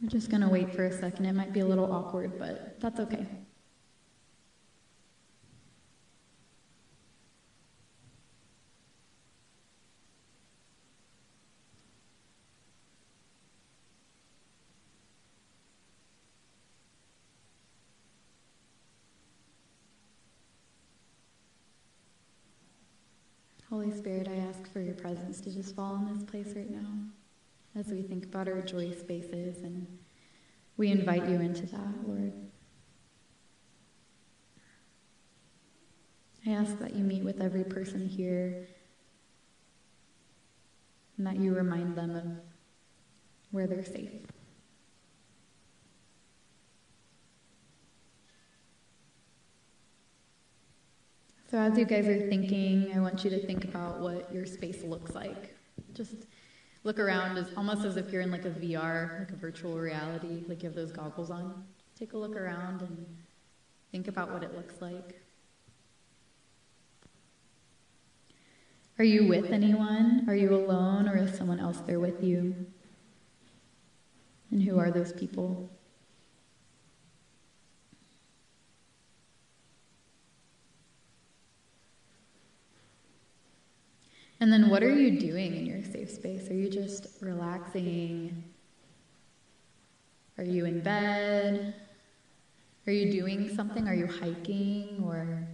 We're 0.00 0.08
just 0.08 0.30
going 0.30 0.42
to 0.42 0.48
wait 0.48 0.72
for 0.74 0.84
a 0.84 0.92
second. 0.92 1.26
It 1.26 1.32
might 1.32 1.52
be 1.52 1.60
a 1.60 1.66
little 1.66 1.92
awkward, 1.92 2.38
but 2.38 2.80
that's 2.80 3.00
okay. 3.00 3.26
Holy 23.80 23.96
Spirit, 23.96 24.28
I 24.28 24.36
ask 24.36 24.70
for 24.70 24.80
your 24.80 24.92
presence 24.92 25.40
to 25.40 25.50
just 25.50 25.74
fall 25.74 25.94
in 25.94 26.12
this 26.12 26.22
place 26.22 26.54
right 26.54 26.68
now 26.68 26.86
as 27.74 27.86
we 27.86 28.02
think 28.02 28.26
about 28.26 28.46
our 28.46 28.60
joy 28.60 28.92
spaces 28.92 29.62
and 29.62 29.86
we 30.76 30.90
invite 30.90 31.26
you 31.26 31.36
into 31.40 31.64
that, 31.64 32.06
Lord. 32.06 32.34
I 36.46 36.50
ask 36.50 36.78
that 36.80 36.94
you 36.94 37.02
meet 37.02 37.24
with 37.24 37.40
every 37.40 37.64
person 37.64 38.06
here 38.06 38.68
and 41.16 41.26
that 41.26 41.36
you 41.36 41.54
remind 41.54 41.96
them 41.96 42.14
of 42.14 42.26
where 43.50 43.66
they're 43.66 43.82
safe. 43.82 44.10
So, 51.50 51.58
as 51.58 51.76
you 51.76 51.84
guys 51.84 52.06
are 52.06 52.28
thinking, 52.28 52.92
I 52.94 53.00
want 53.00 53.24
you 53.24 53.30
to 53.30 53.44
think 53.44 53.64
about 53.64 53.98
what 53.98 54.32
your 54.32 54.46
space 54.46 54.84
looks 54.84 55.16
like. 55.16 55.52
Just 55.94 56.14
look 56.84 57.00
around 57.00 57.38
as 57.38 57.48
almost 57.56 57.84
as 57.84 57.96
if 57.96 58.12
you're 58.12 58.22
in 58.22 58.30
like 58.30 58.44
a 58.44 58.50
VR, 58.50 59.18
like 59.18 59.32
a 59.32 59.34
virtual 59.34 59.76
reality, 59.76 60.44
like 60.46 60.62
you 60.62 60.68
have 60.68 60.76
those 60.76 60.92
goggles 60.92 61.28
on. 61.28 61.64
Take 61.98 62.12
a 62.12 62.16
look 62.16 62.36
around 62.36 62.82
and 62.82 63.04
think 63.90 64.06
about 64.06 64.30
what 64.30 64.44
it 64.44 64.54
looks 64.54 64.80
like. 64.80 65.20
Are 69.00 69.04
you 69.04 69.26
with 69.26 69.50
anyone? 69.50 70.26
Are 70.28 70.36
you 70.36 70.54
alone, 70.54 71.08
or 71.08 71.16
is 71.16 71.36
someone 71.36 71.58
else 71.58 71.80
there 71.80 71.98
with 71.98 72.22
you? 72.22 72.54
And 74.52 74.62
who 74.62 74.78
are 74.78 74.92
those 74.92 75.12
people? 75.12 75.68
And 84.40 84.52
then 84.52 84.70
what 84.70 84.82
are 84.82 84.94
you 84.94 85.20
doing 85.20 85.54
in 85.54 85.66
your 85.66 85.84
safe 85.84 86.10
space? 86.10 86.50
Are 86.50 86.54
you 86.54 86.70
just 86.70 87.06
relaxing? 87.20 88.42
Are 90.38 90.44
you 90.44 90.64
in 90.64 90.80
bed? 90.80 91.74
Are 92.86 92.92
you 92.92 93.12
doing 93.12 93.54
something? 93.54 93.86
Are 93.86 93.94
you 93.94 94.06
hiking 94.06 95.02
or 95.04 95.46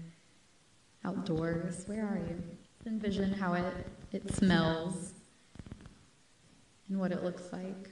outdoors? 1.05 1.83
Where 1.87 2.07
are 2.07 2.19
you? 2.19 2.43
envision 2.87 3.33
how 3.33 3.55
it, 3.55 3.65
it 4.13 4.33
smells 4.35 5.13
and 6.89 6.99
what 6.99 7.11
it 7.13 7.25
looks 7.25 7.53
like. 7.53 7.91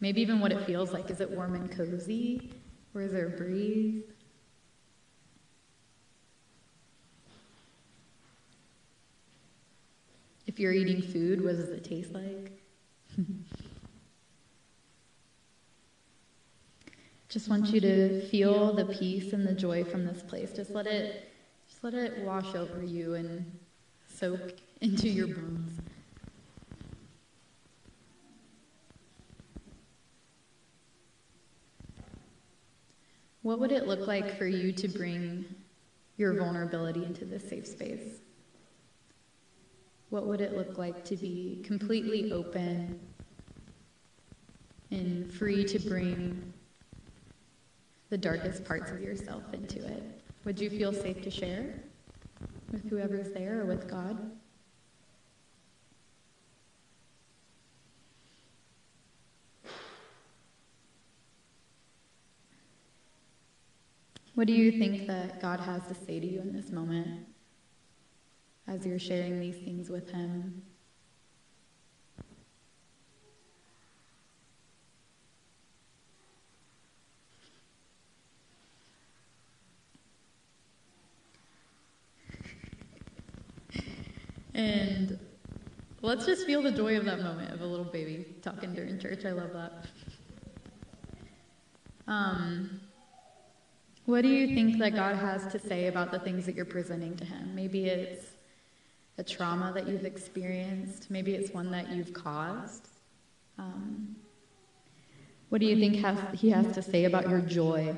Maybe 0.00 0.22
even 0.22 0.40
what 0.40 0.52
it 0.52 0.64
feels 0.64 0.92
like. 0.92 1.10
Is 1.10 1.20
it 1.20 1.30
warm 1.30 1.54
and 1.54 1.70
cozy? 1.70 2.52
Or 2.94 3.02
is 3.02 3.12
there 3.12 3.26
a 3.26 3.30
breeze? 3.30 4.04
If 10.58 10.62
you're 10.62 10.72
eating 10.72 11.00
food, 11.00 11.44
what 11.44 11.54
does 11.54 11.68
it 11.68 11.84
taste 11.84 12.12
like? 12.12 12.50
Just 17.28 17.48
want 17.48 17.66
you 17.66 17.80
to 17.80 18.26
feel 18.26 18.72
the 18.72 18.86
peace 18.86 19.32
and 19.32 19.46
the 19.46 19.52
joy 19.52 19.84
from 19.84 20.04
this 20.04 20.20
place. 20.20 20.52
Just 20.52 20.72
let 20.72 20.88
it 20.88 21.30
just 21.68 21.84
let 21.84 21.94
it 21.94 22.18
wash 22.24 22.56
over 22.56 22.82
you 22.82 23.14
and 23.14 23.56
soak 24.08 24.54
into 24.80 25.08
your 25.08 25.28
bones. 25.28 25.78
What 33.42 33.60
would 33.60 33.70
it 33.70 33.86
look 33.86 34.08
like 34.08 34.36
for 34.36 34.48
you 34.48 34.72
to 34.72 34.88
bring 34.88 35.44
your 36.16 36.34
vulnerability 36.34 37.04
into 37.04 37.24
this 37.24 37.48
safe 37.48 37.68
space? 37.68 38.18
What 40.10 40.26
would 40.26 40.40
it 40.40 40.56
look 40.56 40.78
like 40.78 41.04
to 41.04 41.16
be 41.16 41.62
completely 41.64 42.32
open 42.32 42.98
and 44.90 45.30
free 45.30 45.64
to 45.64 45.78
bring 45.78 46.52
the 48.08 48.16
darkest 48.16 48.64
parts 48.64 48.90
of 48.90 49.02
yourself 49.02 49.42
into 49.52 49.86
it? 49.86 50.02
Would 50.44 50.58
you 50.58 50.70
feel 50.70 50.94
safe 50.94 51.22
to 51.22 51.30
share 51.30 51.74
with 52.72 52.88
whoever's 52.88 53.32
there 53.32 53.60
or 53.60 53.66
with 53.66 53.88
God? 53.88 54.30
What 64.34 64.46
do 64.46 64.54
you 64.54 64.70
think 64.70 65.06
that 65.08 65.42
God 65.42 65.60
has 65.60 65.86
to 65.88 65.94
say 65.94 66.20
to 66.20 66.26
you 66.26 66.40
in 66.40 66.52
this 66.52 66.70
moment? 66.70 67.26
As 68.68 68.86
you're 68.86 68.98
sharing 68.98 69.40
these 69.40 69.56
things 69.56 69.88
with 69.88 70.10
Him. 70.10 70.62
and 84.54 85.16
let's 86.02 86.26
just 86.26 86.44
feel 86.44 86.60
the 86.60 86.72
joy 86.72 86.96
of 86.96 87.04
that 87.04 87.20
moment 87.20 87.54
of 87.54 87.60
a 87.60 87.64
little 87.64 87.84
baby 87.84 88.26
talking 88.42 88.74
during 88.74 88.98
church. 88.98 89.24
I 89.24 89.30
love 89.30 89.52
that. 89.52 89.86
Um, 92.08 92.80
what 94.04 94.22
do 94.22 94.28
you 94.28 94.54
think 94.54 94.78
that 94.78 94.94
God 94.94 95.14
has 95.16 95.46
to 95.52 95.58
say 95.60 95.86
about 95.86 96.10
the 96.10 96.18
things 96.18 96.44
that 96.46 96.56
you're 96.56 96.64
presenting 96.64 97.16
to 97.18 97.24
Him? 97.24 97.54
Maybe 97.54 97.86
it's 97.86 98.24
a 99.18 99.24
trauma 99.24 99.72
that 99.74 99.88
you've 99.88 100.04
experienced. 100.04 101.10
Maybe 101.10 101.34
it's 101.34 101.52
one 101.52 101.70
that 101.72 101.90
you've 101.90 102.12
caused. 102.12 102.88
Um, 103.58 104.16
what 105.48 105.60
do 105.60 105.66
you 105.66 105.76
think 105.76 105.96
has, 106.04 106.18
he 106.38 106.50
has 106.50 106.72
to 106.74 106.82
say 106.82 107.04
about 107.04 107.28
your 107.28 107.40
joy 107.40 107.96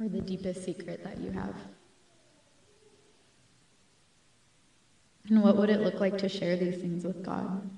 or 0.00 0.08
the 0.08 0.20
deepest 0.20 0.64
secret 0.64 1.02
that 1.04 1.18
you 1.18 1.30
have? 1.32 1.54
And 5.28 5.42
what 5.42 5.56
would 5.56 5.68
it 5.68 5.80
look 5.80 6.00
like 6.00 6.16
to 6.18 6.28
share 6.28 6.56
these 6.56 6.80
things 6.80 7.04
with 7.04 7.22
God? 7.24 7.68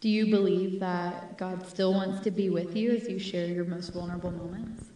Do 0.00 0.08
you 0.08 0.26
believe 0.26 0.78
that 0.78 1.36
God 1.38 1.66
still 1.66 1.92
wants 1.92 2.20
to 2.20 2.30
be 2.30 2.50
with 2.50 2.76
you 2.76 2.92
as 2.92 3.08
you 3.08 3.18
share 3.18 3.46
your 3.46 3.64
most 3.64 3.92
vulnerable 3.92 4.30
moments? 4.30 4.90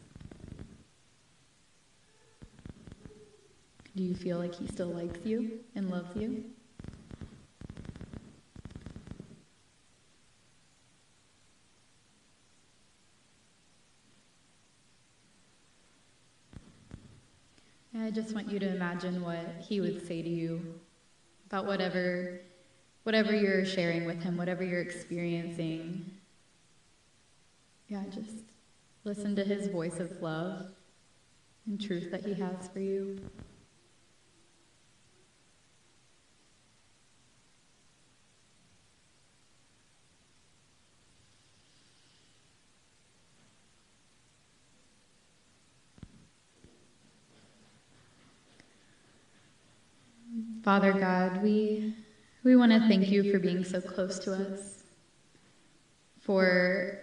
Do 3.96 4.04
you 4.04 4.14
feel 4.14 4.38
like 4.38 4.54
He 4.54 4.68
still 4.68 4.88
likes 4.88 5.18
you 5.24 5.58
and 5.74 5.90
loves 5.90 6.14
you? 6.14 6.44
I 17.98 18.10
just 18.10 18.34
want 18.34 18.50
you 18.50 18.58
to 18.60 18.68
imagine 18.68 19.22
what 19.22 19.46
He 19.60 19.80
would 19.80 20.06
say 20.06 20.22
to 20.22 20.28
you 20.28 20.78
about 21.46 21.66
whatever 21.66 22.40
whatever 23.02 23.34
you're 23.34 23.64
sharing 23.64 24.04
with 24.04 24.22
him, 24.22 24.36
whatever 24.36 24.64
you're 24.64 24.80
experiencing, 24.80 26.10
yeah, 27.88 28.02
just 28.10 28.44
listen 29.04 29.34
to 29.36 29.44
his 29.44 29.68
voice 29.68 29.98
of 29.98 30.22
love 30.22 30.66
and 31.66 31.80
truth 31.80 32.10
that 32.10 32.24
he 32.24 32.34
has 32.34 32.68
for 32.72 32.80
you. 32.80 33.18
Father 50.62 50.92
God, 50.92 51.42
we 51.42 51.92
we 52.44 52.56
want 52.56 52.72
to 52.72 52.80
thank 52.88 53.08
you 53.08 53.30
for 53.30 53.38
being 53.38 53.64
so 53.64 53.80
close 53.80 54.18
to 54.20 54.32
us, 54.32 54.82
for 56.20 56.98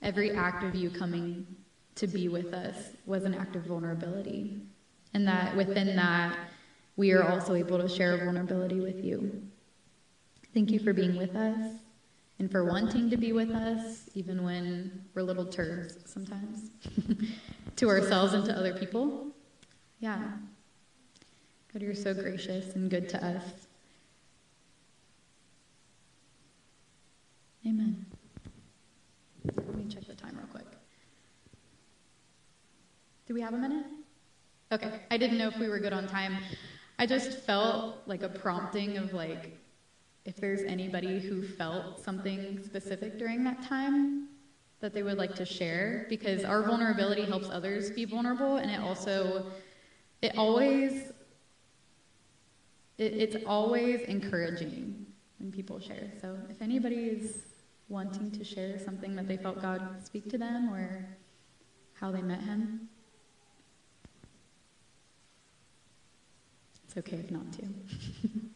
every 0.00 0.32
act 0.32 0.64
of 0.64 0.74
you 0.74 0.90
coming 0.90 1.46
to 1.94 2.06
be 2.06 2.28
with 2.28 2.52
us 2.52 2.76
was 3.06 3.24
an 3.24 3.34
act 3.34 3.54
of 3.54 3.64
vulnerability. 3.64 4.60
And 5.14 5.26
that 5.28 5.56
within 5.56 5.94
that, 5.96 6.36
we 6.96 7.12
are 7.12 7.22
also 7.22 7.54
able 7.54 7.78
to 7.78 7.88
share 7.88 8.16
vulnerability 8.16 8.80
with 8.80 9.04
you. 9.04 9.42
Thank 10.52 10.70
you 10.70 10.80
for 10.80 10.92
being 10.92 11.16
with 11.16 11.36
us 11.36 11.72
and 12.38 12.50
for 12.50 12.64
wanting 12.64 13.08
to 13.10 13.16
be 13.16 13.32
with 13.32 13.50
us, 13.50 14.10
even 14.14 14.42
when 14.42 15.04
we're 15.14 15.22
little 15.22 15.46
turds 15.46 15.98
sometimes, 16.06 16.70
to 17.76 17.88
ourselves 17.88 18.34
and 18.34 18.44
to 18.46 18.56
other 18.56 18.74
people. 18.74 19.28
Yeah. 20.00 20.20
God, 21.72 21.82
you're 21.82 21.94
so 21.94 22.12
gracious 22.12 22.74
and 22.74 22.90
good 22.90 23.08
to 23.10 23.24
us. 23.24 23.44
Amen. 27.66 28.04
Let 29.44 29.74
me 29.74 29.84
check 29.88 30.06
the 30.06 30.14
time 30.14 30.36
real 30.36 30.46
quick. 30.46 30.66
Do 33.26 33.34
we 33.34 33.40
have 33.40 33.54
a 33.54 33.58
minute? 33.58 33.86
Okay. 34.72 35.00
I 35.10 35.16
didn't 35.16 35.38
know 35.38 35.48
if 35.48 35.58
we 35.58 35.68
were 35.68 35.78
good 35.78 35.92
on 35.92 36.06
time. 36.06 36.38
I 36.98 37.06
just 37.06 37.40
felt 37.40 37.96
like 38.06 38.22
a 38.22 38.28
prompting 38.28 38.96
of 38.96 39.12
like 39.12 39.58
if 40.24 40.36
there's 40.36 40.62
anybody 40.62 41.18
who 41.18 41.42
felt 41.42 41.98
something 42.02 42.62
specific 42.62 43.18
during 43.18 43.42
that 43.44 43.62
time 43.62 44.28
that 44.80 44.92
they 44.92 45.02
would 45.02 45.18
like 45.18 45.34
to 45.34 45.44
share 45.44 46.06
because 46.08 46.44
our 46.44 46.62
vulnerability 46.62 47.24
helps 47.24 47.48
others 47.50 47.90
be 47.90 48.04
vulnerable 48.04 48.56
and 48.56 48.70
it 48.70 48.80
also 48.80 49.46
it 50.22 50.36
always 50.36 51.10
it, 52.98 53.12
it's 53.12 53.36
always 53.46 54.00
encouraging 54.02 55.06
when 55.38 55.50
people 55.50 55.80
share 55.80 56.10
so 56.20 56.36
if 56.50 56.60
anybody 56.62 56.96
is 56.96 57.51
wanting 57.92 58.30
to 58.30 58.42
share 58.42 58.78
something 58.78 59.14
that 59.14 59.28
they 59.28 59.36
felt 59.36 59.60
god 59.60 59.80
speak 60.02 60.28
to 60.28 60.38
them 60.38 60.72
or 60.72 61.06
how 62.00 62.10
they 62.10 62.22
met 62.22 62.40
him 62.40 62.88
it's 66.84 66.96
okay 66.96 67.16
if 67.16 67.30
not 67.30 67.52
to 67.52 67.62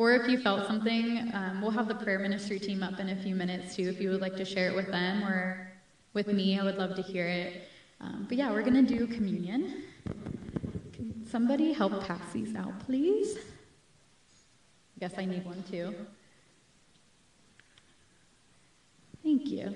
Or 0.00 0.14
if 0.14 0.26
you 0.28 0.38
felt 0.38 0.66
something, 0.66 1.30
um, 1.34 1.60
we'll 1.60 1.72
have 1.72 1.86
the 1.86 1.94
prayer 1.94 2.18
ministry 2.18 2.58
team 2.58 2.82
up 2.82 2.98
in 3.00 3.10
a 3.10 3.16
few 3.16 3.34
minutes 3.34 3.76
too. 3.76 3.82
If 3.82 4.00
you 4.00 4.08
would 4.08 4.22
like 4.22 4.34
to 4.36 4.46
share 4.46 4.70
it 4.70 4.74
with 4.74 4.90
them 4.90 5.22
or 5.22 5.70
with 6.14 6.28
me, 6.28 6.58
I 6.58 6.64
would 6.64 6.78
love 6.78 6.94
to 6.96 7.02
hear 7.02 7.26
it. 7.26 7.68
Um, 8.00 8.24
but 8.26 8.38
yeah, 8.38 8.50
we're 8.50 8.62
going 8.62 8.82
to 8.86 8.98
do 8.98 9.06
communion. 9.06 9.82
Can 10.94 11.26
somebody 11.30 11.74
help 11.74 12.02
pass 12.06 12.32
these 12.32 12.54
out, 12.54 12.80
please? 12.86 13.36
I 14.96 15.00
guess 15.00 15.18
I 15.18 15.26
need 15.26 15.44
one 15.44 15.62
too. 15.70 15.94
Thank 19.22 19.46
you. 19.46 19.74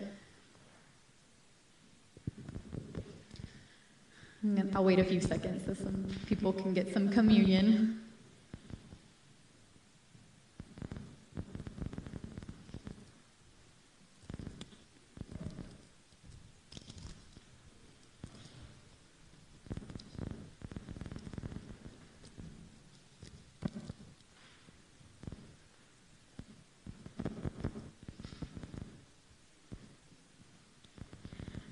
I'll 4.74 4.84
wait 4.84 4.98
a 4.98 5.04
few 5.04 5.20
seconds 5.20 5.64
so 5.64 5.74
some 5.74 6.06
people 6.26 6.52
can 6.52 6.74
get 6.74 6.92
some 6.92 7.08
communion. 7.08 8.03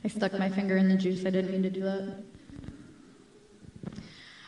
I 0.04 0.08
stuck 0.08 0.32
my 0.38 0.48
finger 0.48 0.76
in 0.76 0.88
the 0.88 0.96
juice. 0.96 1.24
I 1.24 1.30
didn't 1.30 1.52
mean 1.52 1.62
to 1.62 1.70
do 1.70 1.82
that. 1.82 2.22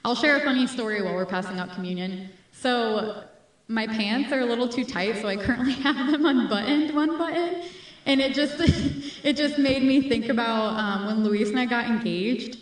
I'll 0.04 0.14
share 0.14 0.36
a 0.36 0.40
funny 0.40 0.66
story 0.66 1.00
while 1.02 1.14
we're 1.14 1.26
passing 1.26 1.58
out 1.58 1.72
communion. 1.72 2.28
So, 2.52 3.24
my 3.68 3.86
pants 3.86 4.32
are 4.32 4.40
a 4.40 4.44
little 4.44 4.68
too 4.68 4.84
tight, 4.84 5.16
so 5.22 5.28
I 5.28 5.36
currently 5.36 5.72
have 5.84 6.10
them 6.10 6.26
unbuttoned, 6.26 6.94
one 6.94 7.16
button, 7.16 7.62
and 8.04 8.20
it 8.20 8.34
just 8.34 8.56
it 9.24 9.36
just 9.36 9.58
made 9.58 9.82
me 9.82 10.08
think 10.08 10.28
about 10.28 10.78
um, 10.78 11.06
when 11.06 11.24
Luis 11.24 11.48
and 11.48 11.58
I 11.58 11.66
got 11.66 11.86
engaged. 11.86 12.58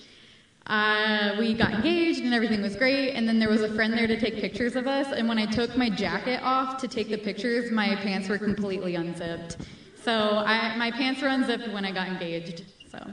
Uh, 0.66 1.34
we 1.40 1.54
got 1.54 1.72
engaged 1.72 2.20
and 2.20 2.32
everything 2.32 2.62
was 2.62 2.76
great, 2.76 3.14
and 3.14 3.28
then 3.28 3.40
there 3.40 3.48
was 3.48 3.62
a 3.62 3.74
friend 3.74 3.92
there 3.94 4.06
to 4.06 4.20
take 4.20 4.36
pictures 4.36 4.76
of 4.76 4.86
us. 4.86 5.08
And 5.08 5.28
when 5.28 5.38
I 5.38 5.46
took 5.46 5.76
my 5.76 5.90
jacket 5.90 6.40
off 6.42 6.80
to 6.80 6.88
take 6.88 7.08
the 7.08 7.18
pictures, 7.18 7.72
my 7.72 7.96
pants 7.96 8.28
were 8.28 8.38
completely 8.38 8.94
unzipped. 8.94 9.56
So 10.04 10.12
I, 10.46 10.76
my 10.76 10.92
pants 10.92 11.20
were 11.20 11.28
unzipped 11.28 11.68
when 11.72 11.84
I 11.84 11.90
got 11.90 12.06
engaged. 12.06 12.64
So 12.92 13.12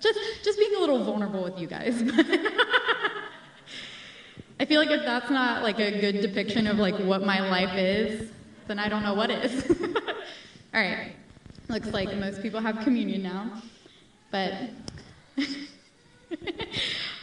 just 0.00 0.18
just 0.42 0.58
being 0.58 0.74
a 0.74 0.80
little 0.80 1.02
vulnerable 1.04 1.42
with 1.44 1.58
you 1.58 1.68
guys. 1.68 2.02
I 4.60 4.66
feel 4.66 4.80
like 4.80 4.90
if 4.90 5.04
that's 5.04 5.30
not 5.30 5.62
like 5.62 5.78
a 5.78 6.00
good 6.00 6.20
depiction 6.20 6.66
of 6.66 6.78
like 6.78 6.96
what 6.98 7.22
my 7.24 7.48
life 7.48 7.76
is, 7.76 8.30
then 8.66 8.78
I 8.78 8.88
don't 8.88 9.02
know 9.02 9.14
what 9.14 9.30
is. 9.30 9.70
All 10.74 10.80
right. 10.80 11.12
Looks 11.68 11.88
like 11.88 12.14
most 12.16 12.42
people 12.42 12.60
have 12.60 12.80
communion 12.80 13.22
now. 13.22 13.62
But 14.30 14.70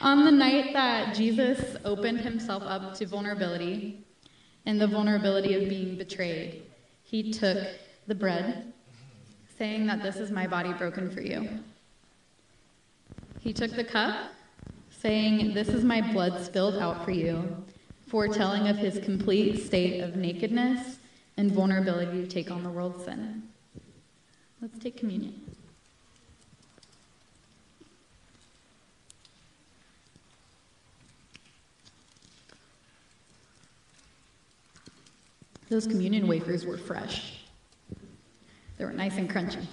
on 0.01 0.25
the 0.25 0.31
night 0.31 0.73
that 0.73 1.13
Jesus 1.13 1.75
opened 1.83 2.21
himself 2.21 2.63
up 2.63 2.95
to 2.95 3.05
vulnerability 3.05 4.05
and 4.65 4.79
the 4.79 4.87
vulnerability 4.87 5.53
of 5.55 5.69
being 5.69 5.97
betrayed, 5.97 6.63
he 7.03 7.31
took 7.31 7.67
the 8.07 8.15
bread, 8.15 8.71
saying 9.57 9.87
that 9.87 10.01
this 10.01 10.15
is 10.17 10.31
my 10.31 10.47
body 10.47 10.73
broken 10.73 11.11
for 11.11 11.21
you. 11.21 11.49
He 13.41 13.53
took 13.53 13.71
the 13.71 13.83
cup, 13.83 14.33
saying, 14.91 15.55
This 15.55 15.67
is 15.67 15.83
my 15.83 15.99
blood 16.13 16.45
spilled 16.45 16.75
out 16.75 17.03
for 17.03 17.09
you, 17.09 17.65
foretelling 18.07 18.67
of 18.67 18.77
his 18.77 18.99
complete 18.99 19.65
state 19.65 19.99
of 20.01 20.15
nakedness 20.15 20.97
and 21.37 21.51
vulnerability 21.51 22.21
to 22.21 22.27
take 22.27 22.51
on 22.51 22.61
the 22.61 22.69
world's 22.69 23.03
sin. 23.03 23.41
Let's 24.61 24.77
take 24.77 24.95
communion. 24.95 25.41
Those 35.67 35.87
communion 35.87 36.27
wafers 36.27 36.63
were 36.63 36.77
fresh. 36.77 37.39
They 38.77 38.85
were 38.85 38.93
nice 38.93 39.17
and 39.17 39.27
crunchy. 39.27 39.65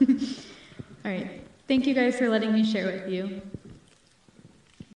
All 1.04 1.10
right. 1.10 1.40
Thank 1.70 1.86
you 1.86 1.94
guys 1.94 2.18
for 2.18 2.28
letting 2.28 2.52
me 2.52 2.64
share 2.64 2.86
with 2.86 3.08
you. 3.08 3.42